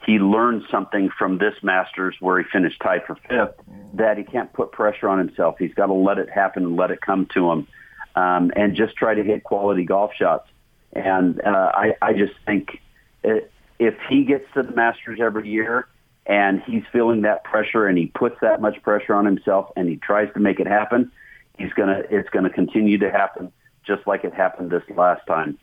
[0.07, 3.55] he learned something from this Masters where he finished tied for fifth
[3.95, 5.57] that he can't put pressure on himself.
[5.59, 7.69] He's got to let it happen and let it come to him,
[8.15, 10.49] um, and just try to hit quality golf shots.
[10.93, 12.81] And uh, I I just think
[13.23, 15.87] it, if he gets to the Masters every year
[16.27, 19.97] and he's feeling that pressure and he puts that much pressure on himself and he
[19.97, 21.13] tries to make it happen,
[21.59, 23.53] he's gonna it's gonna continue to happen
[23.87, 25.59] just like it happened this last time.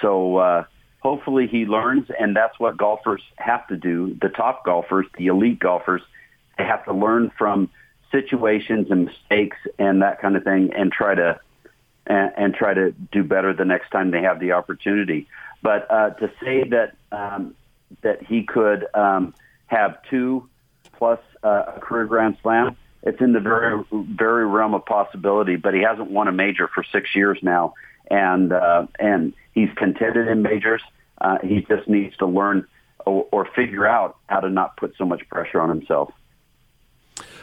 [0.00, 0.64] So uh,
[1.04, 4.16] hopefully he learns, and that's what golfers have to do.
[4.20, 6.02] The top golfers, the elite golfers,
[6.56, 7.68] they have to learn from
[8.10, 11.38] situations and mistakes and that kind of thing, and try to
[12.06, 15.28] and, and try to do better the next time they have the opportunity.
[15.62, 17.54] But uh, to say that um,
[18.02, 19.34] that he could um,
[19.66, 20.48] have two
[20.94, 25.56] plus uh, a career Grand Slam, it's in the very very realm of possibility.
[25.56, 27.74] But he hasn't won a major for six years now,
[28.10, 30.82] and uh, and he's contended in majors.
[31.20, 32.66] Uh, he just needs to learn
[33.06, 36.12] or, or figure out how to not put so much pressure on himself.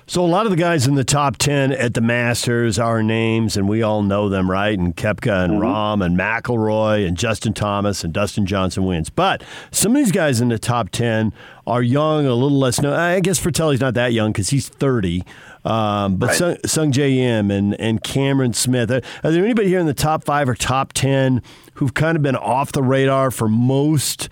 [0.08, 3.56] So a lot of the guys in the top ten at the Masters are names,
[3.56, 4.78] and we all know them, right?
[4.78, 5.60] And Koepka and Mhm.
[5.62, 9.10] Rahm and McIlroy and Justin Thomas and Dustin Johnson wins.
[9.10, 11.32] But some of these guys in the top ten
[11.66, 12.94] are young, a little less known.
[12.94, 15.24] I guess Frittelli's not that young because he's thirty.
[15.64, 16.36] Um, but Right.
[16.66, 18.90] Sung, Sungjae Im and and Cameron Smith.
[18.92, 21.42] Are, are there anybody here in the top five or top ten
[21.76, 24.30] who've kind of been off the radar for most?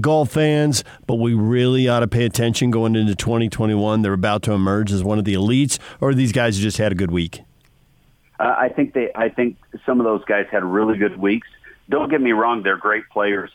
[0.00, 4.02] golf fans, but we really ought to pay attention going into 2021.
[4.02, 6.94] They're about to emerge as one of the elites, or these guys just had a
[6.94, 7.42] good week.
[8.38, 9.10] Uh, I think they.
[9.14, 11.48] I think some of those guys had really good weeks.
[11.88, 13.50] Don't get me wrong; they're great players.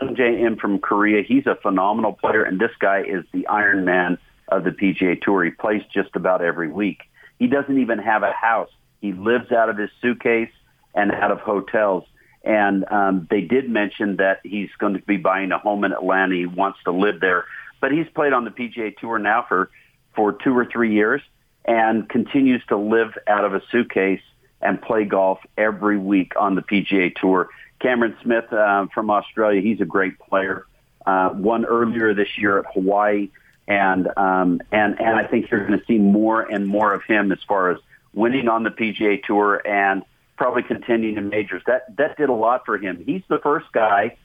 [0.00, 4.16] Sungjae Im from Korea, he's a phenomenal player, and this guy is the Iron Man
[4.50, 5.44] of the PGA Tour.
[5.44, 7.02] He plays just about every week.
[7.38, 8.70] He doesn't even have a house.
[9.00, 10.52] He lives out of his suitcase
[10.94, 12.04] and out of hotels.
[12.42, 16.34] And um, they did mention that he's going to be buying a home in Atlanta.
[16.34, 17.44] He wants to live there,
[17.80, 19.70] but he's played on the PGA Tour now for
[20.16, 21.22] for two or three years
[21.64, 24.22] and continues to live out of a suitcase
[24.60, 27.48] and play golf every week on the PGA Tour.
[27.80, 30.66] Cameron Smith uh, from Australia, he's a great player.
[31.06, 33.30] Uh, won earlier this year at Hawaii,
[33.70, 37.30] and um, and and I think you're going to see more and more of him
[37.30, 37.78] as far as
[38.12, 40.02] winning on the PGA Tour and
[40.36, 41.62] probably contending in majors.
[41.66, 43.02] That that did a lot for him.
[43.06, 44.16] He's the first guy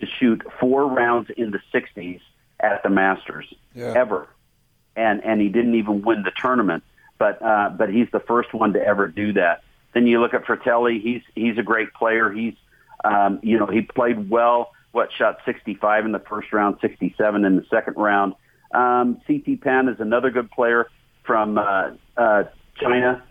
[0.00, 2.20] to shoot four rounds in the 60s
[2.60, 3.92] at the Masters Yeah.
[3.94, 4.26] ever,
[4.96, 6.82] and and he didn't even win the tournament.
[7.18, 9.62] But uh, but he's the first one to ever do that.
[9.92, 11.02] Then you look at Frittelli.
[11.02, 12.30] He's he's a great player.
[12.30, 12.54] He's
[13.04, 14.72] um, you know he played well.
[14.92, 18.32] What shot 65 in the first round, 67 in the second round.
[18.72, 20.88] Um, CT Pan is another good player
[21.24, 22.44] from uh, uh,
[22.80, 23.22] China,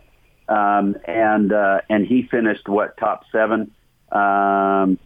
[0.48, 3.72] um, and uh, and he finished what top seven.
[4.12, 4.98] Um,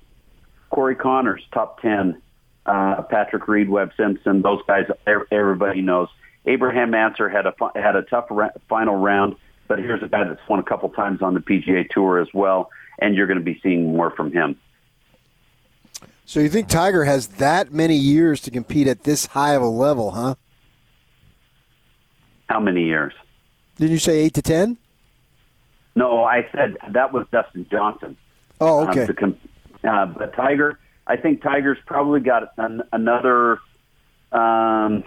[0.70, 2.22] Corey Conners top ten.
[2.63, 4.86] Uh, Patrick Reed, Webb Simpson, those guys
[5.32, 6.10] everybody knows.
[6.46, 9.36] Abraham Ancer had a had a tough ra- final round,
[9.67, 12.70] but here's a guy that's won a couple times on the PGA Tour as well,
[13.00, 14.58] and you're going to be seeing more from him.
[16.32, 19.67] So you think Tiger has that many years to compete at this high of a
[19.67, 20.36] level, huh?
[22.48, 23.12] How many years?
[23.76, 24.78] Didn't you say eight to ten?
[25.94, 28.15] No, I said that was Dustin Johnson.
[28.62, 29.08] Oh, Um, okay.
[29.08, 29.36] to com-
[29.84, 33.60] Uh, but Tiger, I think Tiger's probably got an, another
[34.32, 35.04] um,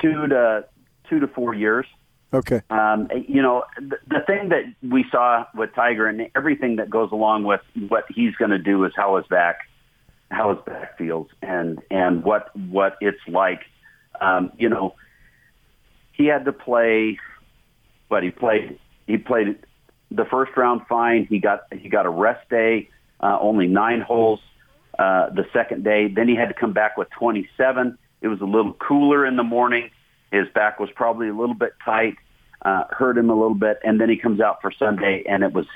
[0.00, 0.64] two to
[1.10, 1.86] two to four years.
[2.34, 2.62] Okay.
[2.68, 7.12] Um, you know, the, the thing that we saw with Tiger and everything that goes
[7.12, 9.60] along with what he's going to do is how his back,
[10.30, 13.60] how his back feels, and and what what it's like.
[14.20, 14.96] Um, you know,
[16.12, 17.18] he had to play,
[18.08, 19.58] but he played he played
[20.10, 21.26] the first round fine.
[21.30, 24.40] He got he got a rest day, uh, only nine holes.
[24.98, 27.98] Uh, the second day, then he had to come back with 27.
[28.20, 29.90] It was a little cooler in the morning.
[30.34, 32.16] His back was probably a little bit tight,
[32.62, 35.52] uh, hurt him a little bit, and then he comes out for Sunday, and it
[35.52, 35.66] was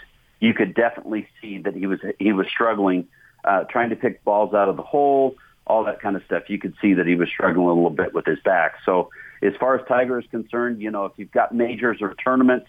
[0.41, 3.07] you could definitely see that he was he was struggling,
[3.45, 6.45] uh, trying to pick balls out of the hole, all that kind of stuff.
[6.49, 8.77] You could see that he was struggling a little bit with his back.
[8.85, 9.11] So
[9.43, 12.67] as far as Tiger is concerned, you know, if you've got majors or tournaments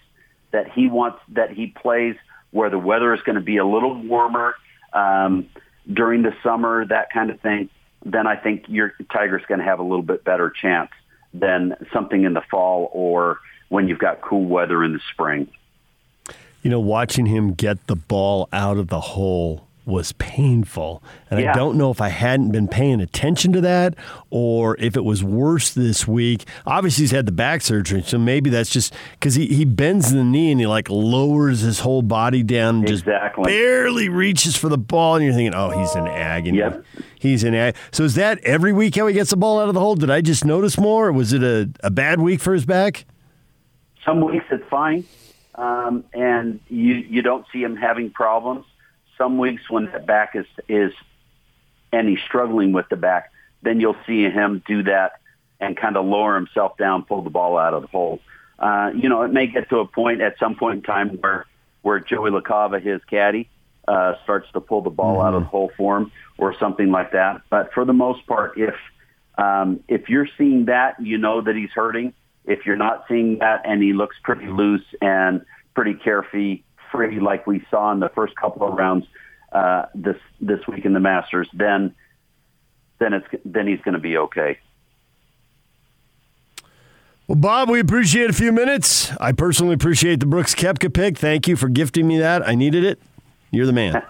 [0.52, 2.16] that he wants that he plays
[2.50, 4.54] where the weather is going to be a little warmer
[4.92, 5.48] um,
[5.92, 7.68] during the summer, that kind of thing,
[8.04, 10.90] then I think your Tiger's going to have a little bit better chance
[11.32, 15.48] than something in the fall or when you've got cool weather in the spring.
[16.62, 21.02] You know, watching him get the ball out of the hole was painful.
[21.30, 21.52] And Yeah.
[21.52, 23.94] I don't know if I hadn't been paying attention to that
[24.30, 26.46] or if it was worse this week.
[26.66, 30.24] Obviously, he's had the back surgery, so maybe that's just because he, he bends the
[30.24, 33.04] knee and he like lowers his whole body down and just
[33.44, 35.16] barely reaches for the ball.
[35.16, 36.58] And you're thinking, oh, he's in agony.
[36.58, 36.84] Yep.
[37.18, 37.78] He's in agony.
[37.92, 39.96] So is that every week how he gets the ball out of the hole?
[39.96, 41.08] Did I just notice more?
[41.08, 43.04] Or was it a, a bad week for his back?
[44.04, 45.04] Some weeks it's fine,
[45.56, 48.64] um, and you you don't see him having problems.
[49.20, 50.92] Some weeks when the back is is
[51.92, 53.30] and he's struggling with the back,
[53.62, 55.20] then you'll see him do that
[55.60, 58.20] and kind of lower himself down, pull the ball out of the hole.
[58.58, 61.46] Uh, you know, it may get to a point at some point in time where
[61.82, 63.48] where Joey LaCava, his caddy,
[63.88, 67.12] uh, starts to pull the ball out of the hole for him or something like
[67.12, 67.42] that.
[67.50, 68.74] But for the most part, if
[69.36, 72.12] um, if you're seeing that, you know that he's hurting.
[72.44, 77.46] If you're not seeing that and he looks pretty loose and pretty carefree, free like
[77.46, 79.06] we saw in the first couple of rounds
[79.52, 81.94] uh, this this week in the Masters, then
[82.98, 84.58] then it's then he's going to be okay.
[87.26, 89.12] Well, Bob, we appreciate a few minutes.
[89.18, 91.16] I personally appreciate the Brooks Koepka pick.
[91.16, 92.46] Thank you for gifting me that.
[92.46, 93.00] I needed it.
[93.52, 94.02] You're the man.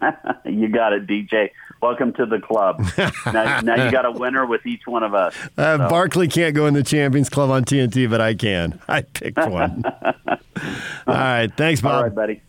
[0.44, 1.50] you got it, DJ.
[1.80, 2.80] Welcome to the club.
[3.26, 5.34] now, now you got a winner with each one of us.
[5.56, 8.80] Uh, Barkley can't go in the Champions Club on TNT, but I can.
[8.88, 9.84] I picked one.
[9.86, 10.34] All
[11.06, 11.50] right.
[11.56, 11.94] Thanks, Bob.
[11.94, 12.42] All right, buddy.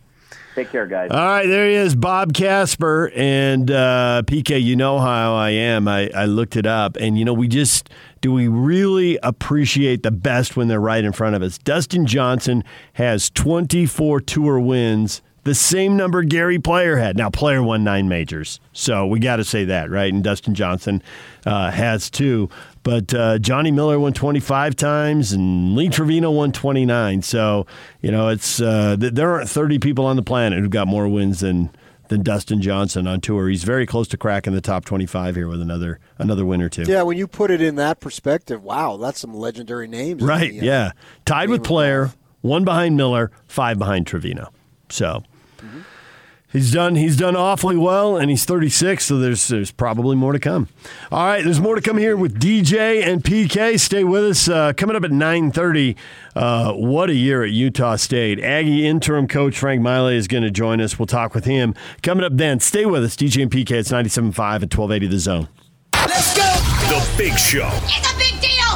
[0.55, 1.11] Take care, guys.
[1.11, 3.11] All right, there he is, Bob Casper.
[3.15, 5.87] And uh, PK, you know how I am.
[5.87, 6.97] I, I looked it up.
[6.97, 7.89] And, you know, we just,
[8.21, 11.59] do we really appreciate the best when they're right in front of us?
[11.59, 12.63] Dustin Johnson
[12.93, 17.17] has 24 tour wins, the same number Gary Player had.
[17.17, 18.59] Now, Player won nine majors.
[18.73, 20.11] So we got to say that, right?
[20.13, 21.01] And Dustin Johnson
[21.45, 22.49] uh, has two.
[22.83, 27.21] But uh, Johnny Miller won 25 times and Lee Trevino won 29.
[27.21, 27.67] So,
[28.01, 31.07] you know, it's uh, th- there aren't 30 people on the planet who've got more
[31.07, 31.69] wins than
[32.07, 33.47] than Dustin Johnson on tour.
[33.49, 36.83] He's very close to cracking the top 25 here with another another win or two.
[36.83, 40.21] Yeah, when you put it in that perspective, wow, that's some legendary names.
[40.23, 40.91] Right, the, uh, yeah.
[41.25, 44.51] Tied with Player, one behind Miller, five behind Trevino.
[44.89, 45.23] So
[46.51, 50.39] he's done he's done awfully well and he's 36, so there's there's probably more to
[50.39, 50.67] come.
[51.11, 53.79] All right, there's more to come here with DJ and PK.
[53.79, 54.49] Stay with us.
[54.49, 55.95] Uh, coming up at 9:30.
[56.35, 58.39] Uh, what a year at Utah State.
[58.39, 60.97] Aggie interim coach Frank Maile is going to join us.
[60.97, 61.75] We'll talk with him.
[62.01, 62.59] Coming up then.
[62.59, 63.15] Stay with us.
[63.15, 63.71] DJ and PK.
[63.71, 65.47] It's 97.5 at 1280 The Zone.
[65.93, 66.43] Let's go.
[66.89, 67.69] The Big Show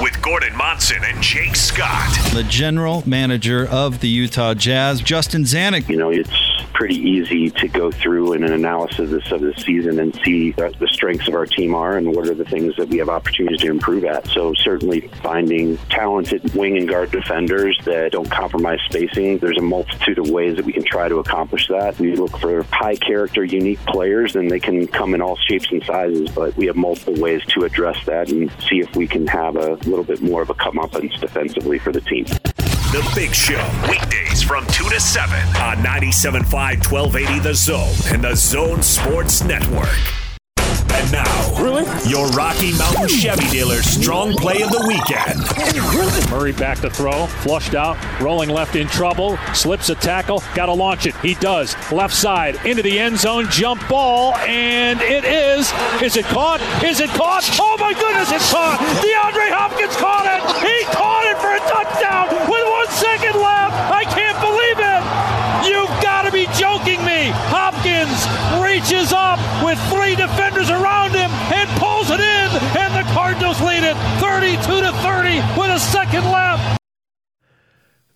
[0.04, 2.14] with Gordon Monson and Jake Scott.
[2.34, 5.88] the general manager of the Utah Jazz, Justin Zanik.
[5.88, 10.14] You know, it's pretty easy to go through in an analysis of the season and
[10.26, 12.98] see what the strengths of our team are and what are the things that we
[12.98, 14.28] have opportunities to improve at.
[14.28, 19.38] So certainly finding talented wing and guard defenders that don't compromise spacing.
[19.38, 21.98] There's a multitude of ways that we can try to accomplish that.
[22.00, 25.84] We look for high character, unique players, and they can come in all shapes and
[25.84, 29.56] sizes, but we have multiple ways to address that and see if we can have
[29.56, 32.26] a little bit more of a comeuppance defensively for the team.
[32.26, 38.36] The Big Show, weekdays from 2 to 7 on 97.5 1280 The Zone and The
[38.36, 40.23] Zone Sports Network.
[41.04, 41.84] And now, really?
[42.08, 46.32] your Rocky Mountain Chevy dealer's strong play of the weekend.
[46.32, 50.74] Murray back to throw, flushed out, rolling left in trouble, slips a tackle, got to
[50.74, 51.14] launch it.
[51.18, 51.76] He does.
[51.92, 55.74] Left side into the end zone, jump ball, and it is.
[56.02, 56.62] Is it caught?
[56.82, 57.50] Is it caught?
[57.60, 58.80] Oh my goodness, it's caught!
[58.80, 60.42] DeAndre Hopkins caught it!
[60.64, 62.43] He caught it for a touchdown
[68.84, 73.84] reaches up with three defenders around him and pulls it in, and the Cardinals lead
[73.84, 76.78] it 32 to 30 with a second left.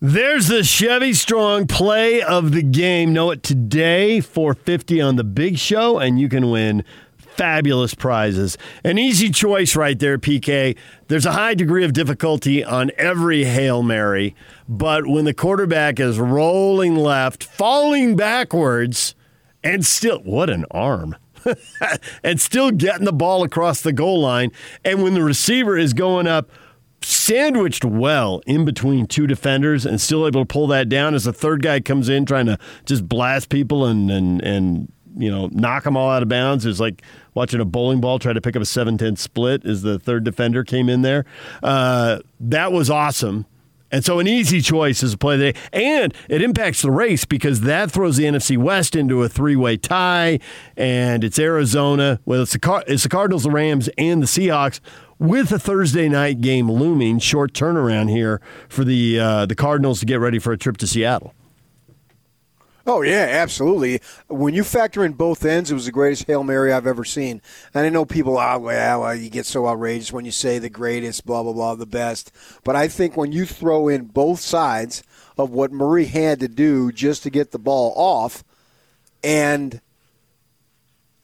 [0.00, 3.14] There's the Chevy Strong play of the game.
[3.14, 6.84] Know it today, 450 on the big show, and you can win
[7.16, 8.58] fabulous prizes.
[8.84, 10.76] An easy choice right there, PK.
[11.08, 14.36] There's a high degree of difficulty on every Hail Mary,
[14.68, 19.14] but when the quarterback is rolling left, falling backwards,
[19.62, 21.16] and still, what an arm.
[22.24, 24.50] and still getting the ball across the goal line.
[24.84, 26.50] And when the receiver is going up,
[27.00, 31.32] sandwiched well in between two defenders and still able to pull that down as a
[31.32, 35.84] third guy comes in trying to just blast people and and and you know knock
[35.84, 36.66] them all out of bounds.
[36.66, 37.02] It's like
[37.34, 40.64] watching a bowling ball try to pick up a 7-10 split as the third defender
[40.64, 41.24] came in there.
[41.62, 43.46] Uh, that was awesome.
[43.90, 45.58] And so an easy choice is a play today.
[45.72, 50.40] And it impacts the race because that throws the NFC West into a three-way tie.
[50.76, 52.20] And it's Arizona.
[52.24, 54.80] Well, it's the, Car- it's the Cardinals, the Rams, and the Seahawks
[55.18, 57.18] with a Thursday night game looming.
[57.18, 60.86] Short turnaround here for the uh, the Cardinals to get ready for a trip to
[60.86, 61.34] Seattle.
[62.88, 64.00] Oh yeah, absolutely.
[64.28, 67.42] When you factor in both ends, it was the greatest hail mary I've ever seen.
[67.74, 70.70] And I know people, ah, well, well, you get so outraged when you say the
[70.70, 72.32] greatest, blah blah blah, the best.
[72.64, 75.02] But I think when you throw in both sides
[75.36, 78.42] of what Murray had to do just to get the ball off,
[79.22, 79.82] and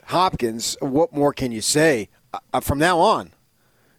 [0.05, 2.11] Hopkins, what more can you say?
[2.53, 3.31] Uh, from now on,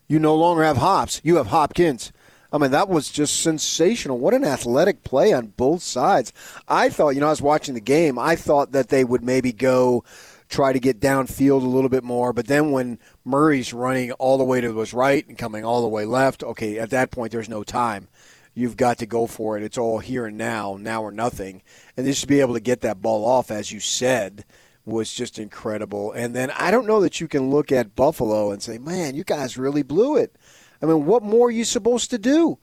[0.07, 1.19] you no longer have Hops.
[1.23, 2.11] You have Hopkins.
[2.55, 4.17] I mean, that was just sensational.
[4.17, 6.31] What an athletic play on both sides.
[6.69, 9.51] I thought, you know, I was watching the game, I thought that they would maybe
[9.51, 10.05] go
[10.47, 12.31] try to get downfield a little bit more.
[12.31, 15.89] But then when Murray's running all the way to his right and coming all the
[15.89, 18.07] way left, okay, at that point, there's no time.
[18.53, 19.63] You've got to go for it.
[19.63, 21.61] It's all here and now, now or nothing.
[21.97, 24.45] And just to be able to get that ball off, as you said,
[24.85, 26.13] was just incredible.
[26.13, 29.25] And then I don't know that you can look at Buffalo and say, man, you
[29.25, 30.37] guys really blew it.
[30.85, 32.59] I mean, what more are you supposed to do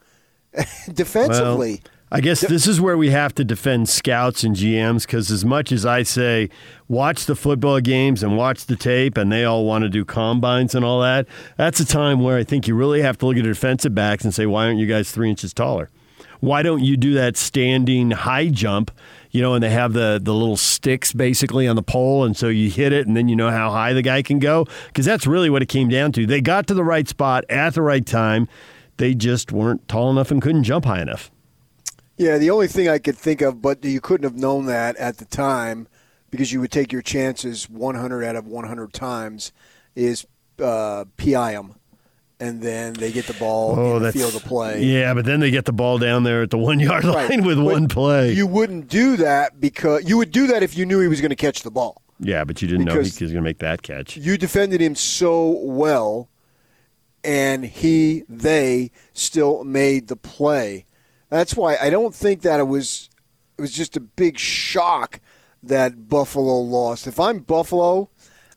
[0.92, 1.80] defensively?
[1.82, 5.46] Well, I guess this is where we have to defend scouts and GMs because, as
[5.46, 6.50] much as I say,
[6.86, 10.74] watch the football games and watch the tape, and they all want to do combines
[10.74, 13.44] and all that, that's a time where I think you really have to look at
[13.44, 15.88] defensive backs and say, why aren't you guys three inches taller?
[16.40, 18.90] Why don't you do that standing high jump
[19.32, 22.48] you know, and they have the the little sticks basically on the pole, and so
[22.48, 25.26] you hit it, and then you know how high the guy can go because that's
[25.26, 26.26] really what it came down to.
[26.26, 28.46] They got to the right spot at the right time.
[28.98, 31.30] They just weren't tall enough and couldn't jump high enough.
[32.18, 35.16] Yeah, the only thing I could think of, but you couldn't have known that at
[35.16, 35.88] the time
[36.30, 39.52] because you would take your chances 100 out of 100 times,
[39.94, 40.26] is
[40.62, 41.74] uh, PI them
[42.42, 44.82] and then they get the ball oh, in the field of play.
[44.82, 47.46] Yeah, but then they get the ball down there at the one yard line right.
[47.46, 48.32] with but one play.
[48.32, 51.30] You wouldn't do that because you would do that if you knew he was going
[51.30, 52.02] to catch the ball.
[52.18, 54.16] Yeah, but you didn't know he was going to make that catch.
[54.16, 56.30] You defended him so well,
[57.22, 60.84] and he, they still made the play.
[61.28, 63.08] That's why I don't think that it was.
[63.56, 65.20] It was just a big shock
[65.62, 67.06] that Buffalo lost.
[67.06, 68.10] If I'm Buffalo,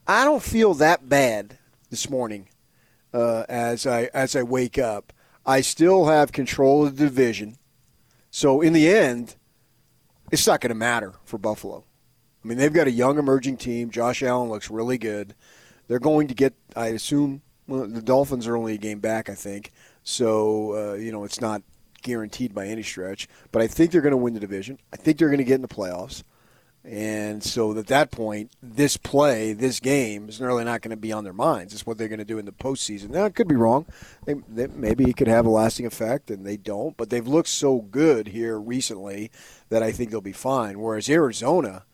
[0.08, 1.60] I don't feel that bad
[1.92, 2.48] this morning
[3.16, 5.13] uh, as I as I wake up.
[5.45, 7.57] I still have control of the division,
[8.32, 9.36] so in the end,
[10.32, 11.86] it's not going to matter for Buffalo.
[12.43, 13.89] I mean, they've got a young emerging team.
[13.89, 15.34] Josh Allen looks really good.
[15.88, 19.36] They're going to get, I assume, well, the Dolphins are only a game back, I
[19.36, 19.72] think.
[20.03, 21.61] So uh, you know, it's not
[22.01, 23.28] guaranteed by any stretch.
[23.51, 24.80] But I think they're going to win the division.
[24.91, 26.24] I think they're going to get in the playoffs.
[26.88, 31.12] And so at that point, this play, this game is really not going to be
[31.12, 31.74] on their minds.
[31.74, 33.10] It's what they're going to do in the postseason.
[33.10, 33.88] Now, it could be wrong.
[34.26, 36.96] They, they, maybe it could have a lasting effect, and they don't.
[36.96, 39.32] But they've looked so good here recently
[39.70, 40.80] that I think they'll be fine.
[40.80, 41.86] Whereas Arizona,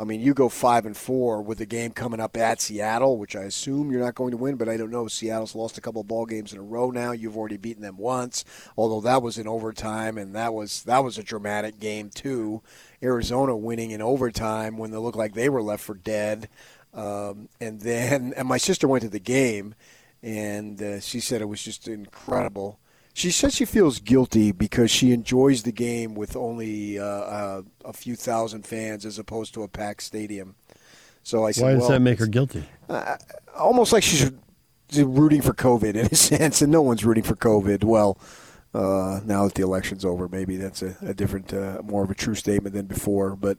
[0.00, 3.36] I mean, you go five and four with the game coming up at Seattle, which
[3.36, 5.08] I assume you're not going to win, but I don't know.
[5.08, 7.12] Seattle's lost a couple of ball games in a row now.
[7.12, 8.42] You've already beaten them once,
[8.78, 12.62] although that was in overtime, and that was that was a dramatic game too.
[13.02, 16.48] Arizona winning in overtime when they looked like they were left for dead.
[16.94, 19.74] Um, and then, and my sister went to the game,
[20.22, 22.79] and uh, she said it was just incredible.
[23.20, 27.92] She says she feels guilty because she enjoys the game with only uh, uh, a
[27.92, 30.54] few thousand fans as opposed to a packed stadium.
[31.22, 32.64] So I said, why does well, that make her guilty?
[32.88, 33.18] Uh,
[33.54, 34.32] almost like she's
[34.96, 37.84] rooting for COVID in a sense, and no one's rooting for COVID.
[37.84, 38.18] Well,
[38.72, 42.14] uh, now that the election's over, maybe that's a, a different, uh, more of a
[42.14, 43.36] true statement than before.
[43.36, 43.58] But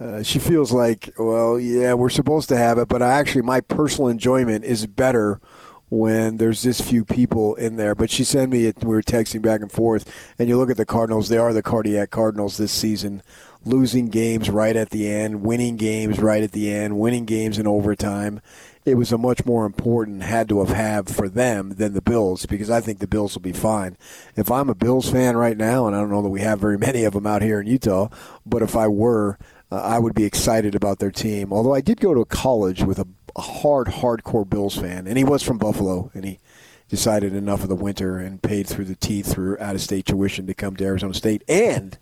[0.00, 4.08] uh, she feels like, well, yeah, we're supposed to have it, but actually, my personal
[4.08, 5.42] enjoyment is better
[5.90, 7.94] when there's this few people in there.
[7.94, 8.82] But she sent me it.
[8.82, 11.62] We were texting back and forth, and you look at the Cardinals; they are the
[11.62, 13.22] cardiac Cardinals this season.
[13.64, 17.66] losing games right at the end, winning games right at the end, winning games in
[17.66, 18.40] overtime.
[18.84, 22.70] It was a much more important had to have for them than the Bills because
[22.70, 23.98] I think the Bills will be fine.
[24.36, 26.78] If I'm a Bills fan right now, and I don't know that we have very
[26.88, 28.08] many of them out here in Utah,
[28.46, 29.38] but if I were,
[29.70, 31.52] uh, I would be excited about their team.
[31.52, 33.06] Although I did go to college with a,
[33.38, 36.40] a hard, hardcore Bills fan, and he was from Buffalo, and he
[36.88, 40.46] decided enough of the winter and paid through the teeth through out of state tuition
[40.48, 41.44] to come to Arizona State.
[41.48, 41.96] And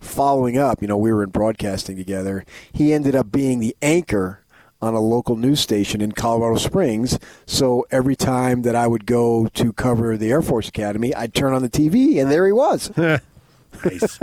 [0.00, 2.44] following up, you know, we were in broadcasting together.
[2.72, 4.42] He ended up being the anchor
[4.82, 7.16] on a local news station in Colorado Springs.
[7.46, 11.52] So every time that I would go to cover the Air Force Academy, I'd turn
[11.52, 12.90] on the TV, and there he was.
[12.96, 14.18] nice.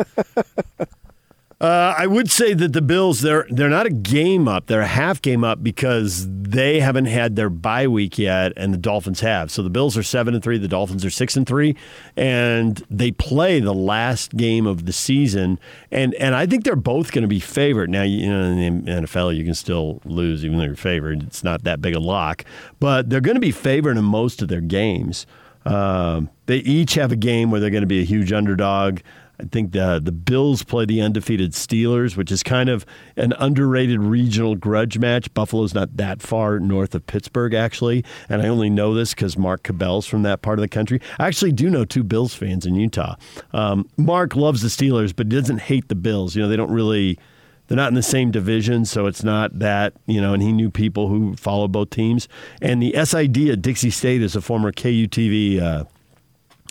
[1.59, 4.85] Uh, I would say that the Bills they're they're not a game up; they're a
[4.85, 9.49] half game up because they haven't had their bye week yet, and the Dolphins have.
[9.49, 11.75] So the Bills are seven and three, the Dolphins are six and three,
[12.15, 15.59] and they play the last game of the season,
[15.91, 17.89] and and I think they're both going to be favored.
[17.89, 21.43] Now, you know, in the NFL, you can still lose even though you're favored; it's
[21.43, 22.45] not that big a lock,
[22.79, 25.25] but they're going to be favored in most of their games.
[25.65, 28.99] Um, they each have a game where they're going to be a huge underdog.
[29.39, 32.85] I think the the Bills play the undefeated Steelers, which is kind of
[33.15, 35.31] an underrated regional grudge match.
[35.33, 39.63] Buffalo's not that far north of Pittsburgh, actually, and I only know this because Mark
[39.63, 41.01] Cabell's from that part of the country.
[41.19, 43.15] I actually do know two Bills fans in Utah.
[43.53, 46.35] Um, Mark loves the Steelers, but doesn't hate the Bills.
[46.35, 47.19] You know, they don't really.
[47.67, 50.69] They're not in the same division, so it's not that, you know, and he knew
[50.69, 52.29] people who follow both teams.
[52.61, 55.83] And the SID at Dixie State is a former KUTV uh,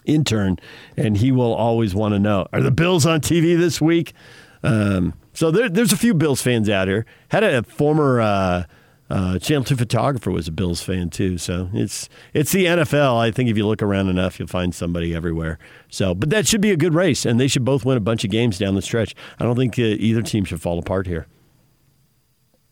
[0.06, 0.58] intern,
[0.96, 4.12] and he will always want to know: Are the Bills on TV this week?
[4.62, 7.04] Um, so there, there's a few Bills fans out here.
[7.28, 8.64] Had a former uh,
[9.08, 11.38] uh, Channel Two photographer was a Bills fan too.
[11.38, 13.18] So it's it's the NFL.
[13.18, 15.58] I think if you look around enough, you'll find somebody everywhere.
[15.88, 18.24] So, but that should be a good race, and they should both win a bunch
[18.24, 19.14] of games down the stretch.
[19.38, 21.26] I don't think uh, either team should fall apart here.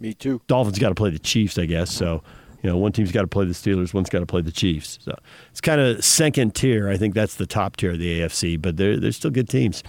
[0.01, 0.43] Me too.
[0.47, 1.91] Dolphins got to play the Chiefs, I guess.
[1.91, 2.23] So
[2.65, 4.99] you know, one team's got to play the Steelers, one's got to play the Chiefs.
[5.03, 5.15] So
[5.51, 6.89] it's kind of second tier.
[6.89, 9.83] I think that's the top tier of the AFC, but they're they're still good teams.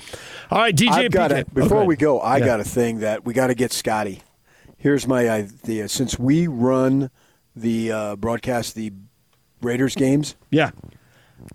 [0.52, 0.92] All right, DJ.
[0.92, 1.54] I've got PK.
[1.54, 1.88] Before Okay.
[1.88, 2.46] we go, I Yeah.
[2.46, 4.22] got a thing that we got to get Scotty.
[4.78, 5.88] Here's my idea.
[5.88, 7.10] Since we run
[7.56, 8.92] the uh, broadcast the
[9.62, 10.72] Raiders games, yeah,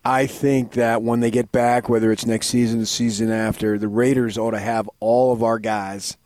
[0.05, 3.89] I think that when they get back, whether it's next season, the season after, the
[3.89, 6.16] Raiders ought to have all of our guys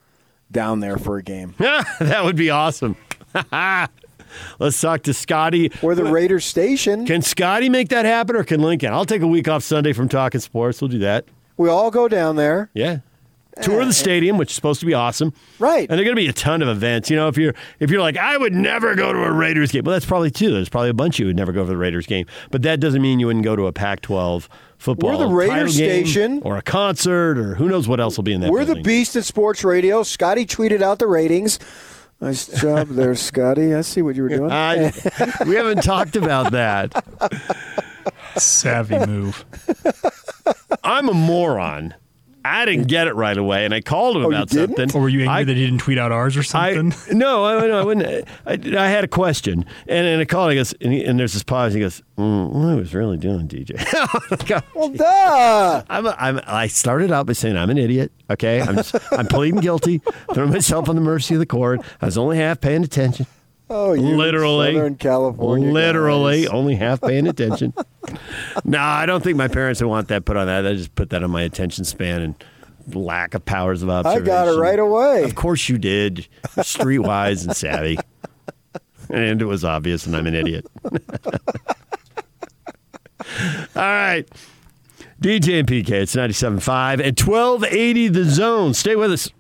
[0.53, 1.55] down there for a game.
[1.59, 2.95] Yeah, that would be awesome.
[4.59, 5.71] Let's talk to Scotty.
[5.83, 7.07] Or the Raiders station.
[7.07, 8.93] Can Scotty make that happen, or can Lincoln?
[8.93, 10.81] I'll take a week off Sunday from talking sports.
[10.81, 11.27] We'll do that.
[11.57, 12.71] We all go down there.
[12.75, 12.99] Yeah.
[13.63, 13.93] Tour the eh.
[13.93, 15.89] stadium, which is supposed to be awesome, right?
[15.89, 17.09] And there are going to be a ton of events.
[17.09, 19.85] You know, if you're if you're like, I would never go to a Raiders game.
[19.85, 20.51] Well, that's probably true.
[20.51, 22.81] There's probably a bunch of you would never go to the Raiders game, but that
[22.81, 25.11] doesn't mean you wouldn't go to a Pac-12 football.
[25.11, 26.43] We're the Raiders station.
[26.43, 28.51] or a concert, or who knows what else will be in that.
[28.51, 30.03] We're the beast at sports radio.
[30.03, 31.61] Scotty tweeted out the ratings.
[32.25, 33.75] Nice job there, Scotty.
[33.75, 34.51] I see what you were doing.
[34.51, 34.93] I-
[35.47, 37.05] we haven't talked about that.
[38.39, 39.45] Savvy move.
[40.83, 41.95] I'm a moron.
[42.45, 44.91] I didn't get it right away, and I called him Oh, about something.
[44.95, 46.93] Or were you angry I, that he didn't tweet out ours or something?
[46.93, 48.29] I, no, I, no, I wouldn't.
[48.47, 50.51] I, I had a question, and, and I called.
[50.51, 51.73] He goes, and, he, and there's this pause.
[51.73, 53.81] He goes, mm, "What I was really doing, DJ."
[54.75, 55.83] well, duh.
[55.89, 58.13] I'm, a, I'm, I started out by saying I'm an idiot.
[58.29, 60.03] Okay, I'm, just, I'm pleading guilty,
[60.35, 61.81] throwing myself on the mercy of the court.
[62.03, 63.27] I was only half paying attention.
[63.71, 65.73] Oh, you literally, Southern California.
[65.73, 66.51] literally, guys.
[66.51, 67.73] only half paying attention.
[68.65, 70.67] no, I don't think my parents would want that put on that.
[70.67, 72.45] I just put that on my attention span and
[72.95, 74.23] lack of powers of observation.
[74.23, 75.25] I got it right away.
[75.25, 76.29] Of course you did.
[76.57, 77.99] You're streetwise and savvy.
[79.09, 80.67] And it was obvious, and I'm an idiot.
[83.75, 84.29] All right.
[85.21, 88.75] DJ and PK, it's 97.5 and 1280 the zone.
[88.75, 89.31] Stay with us.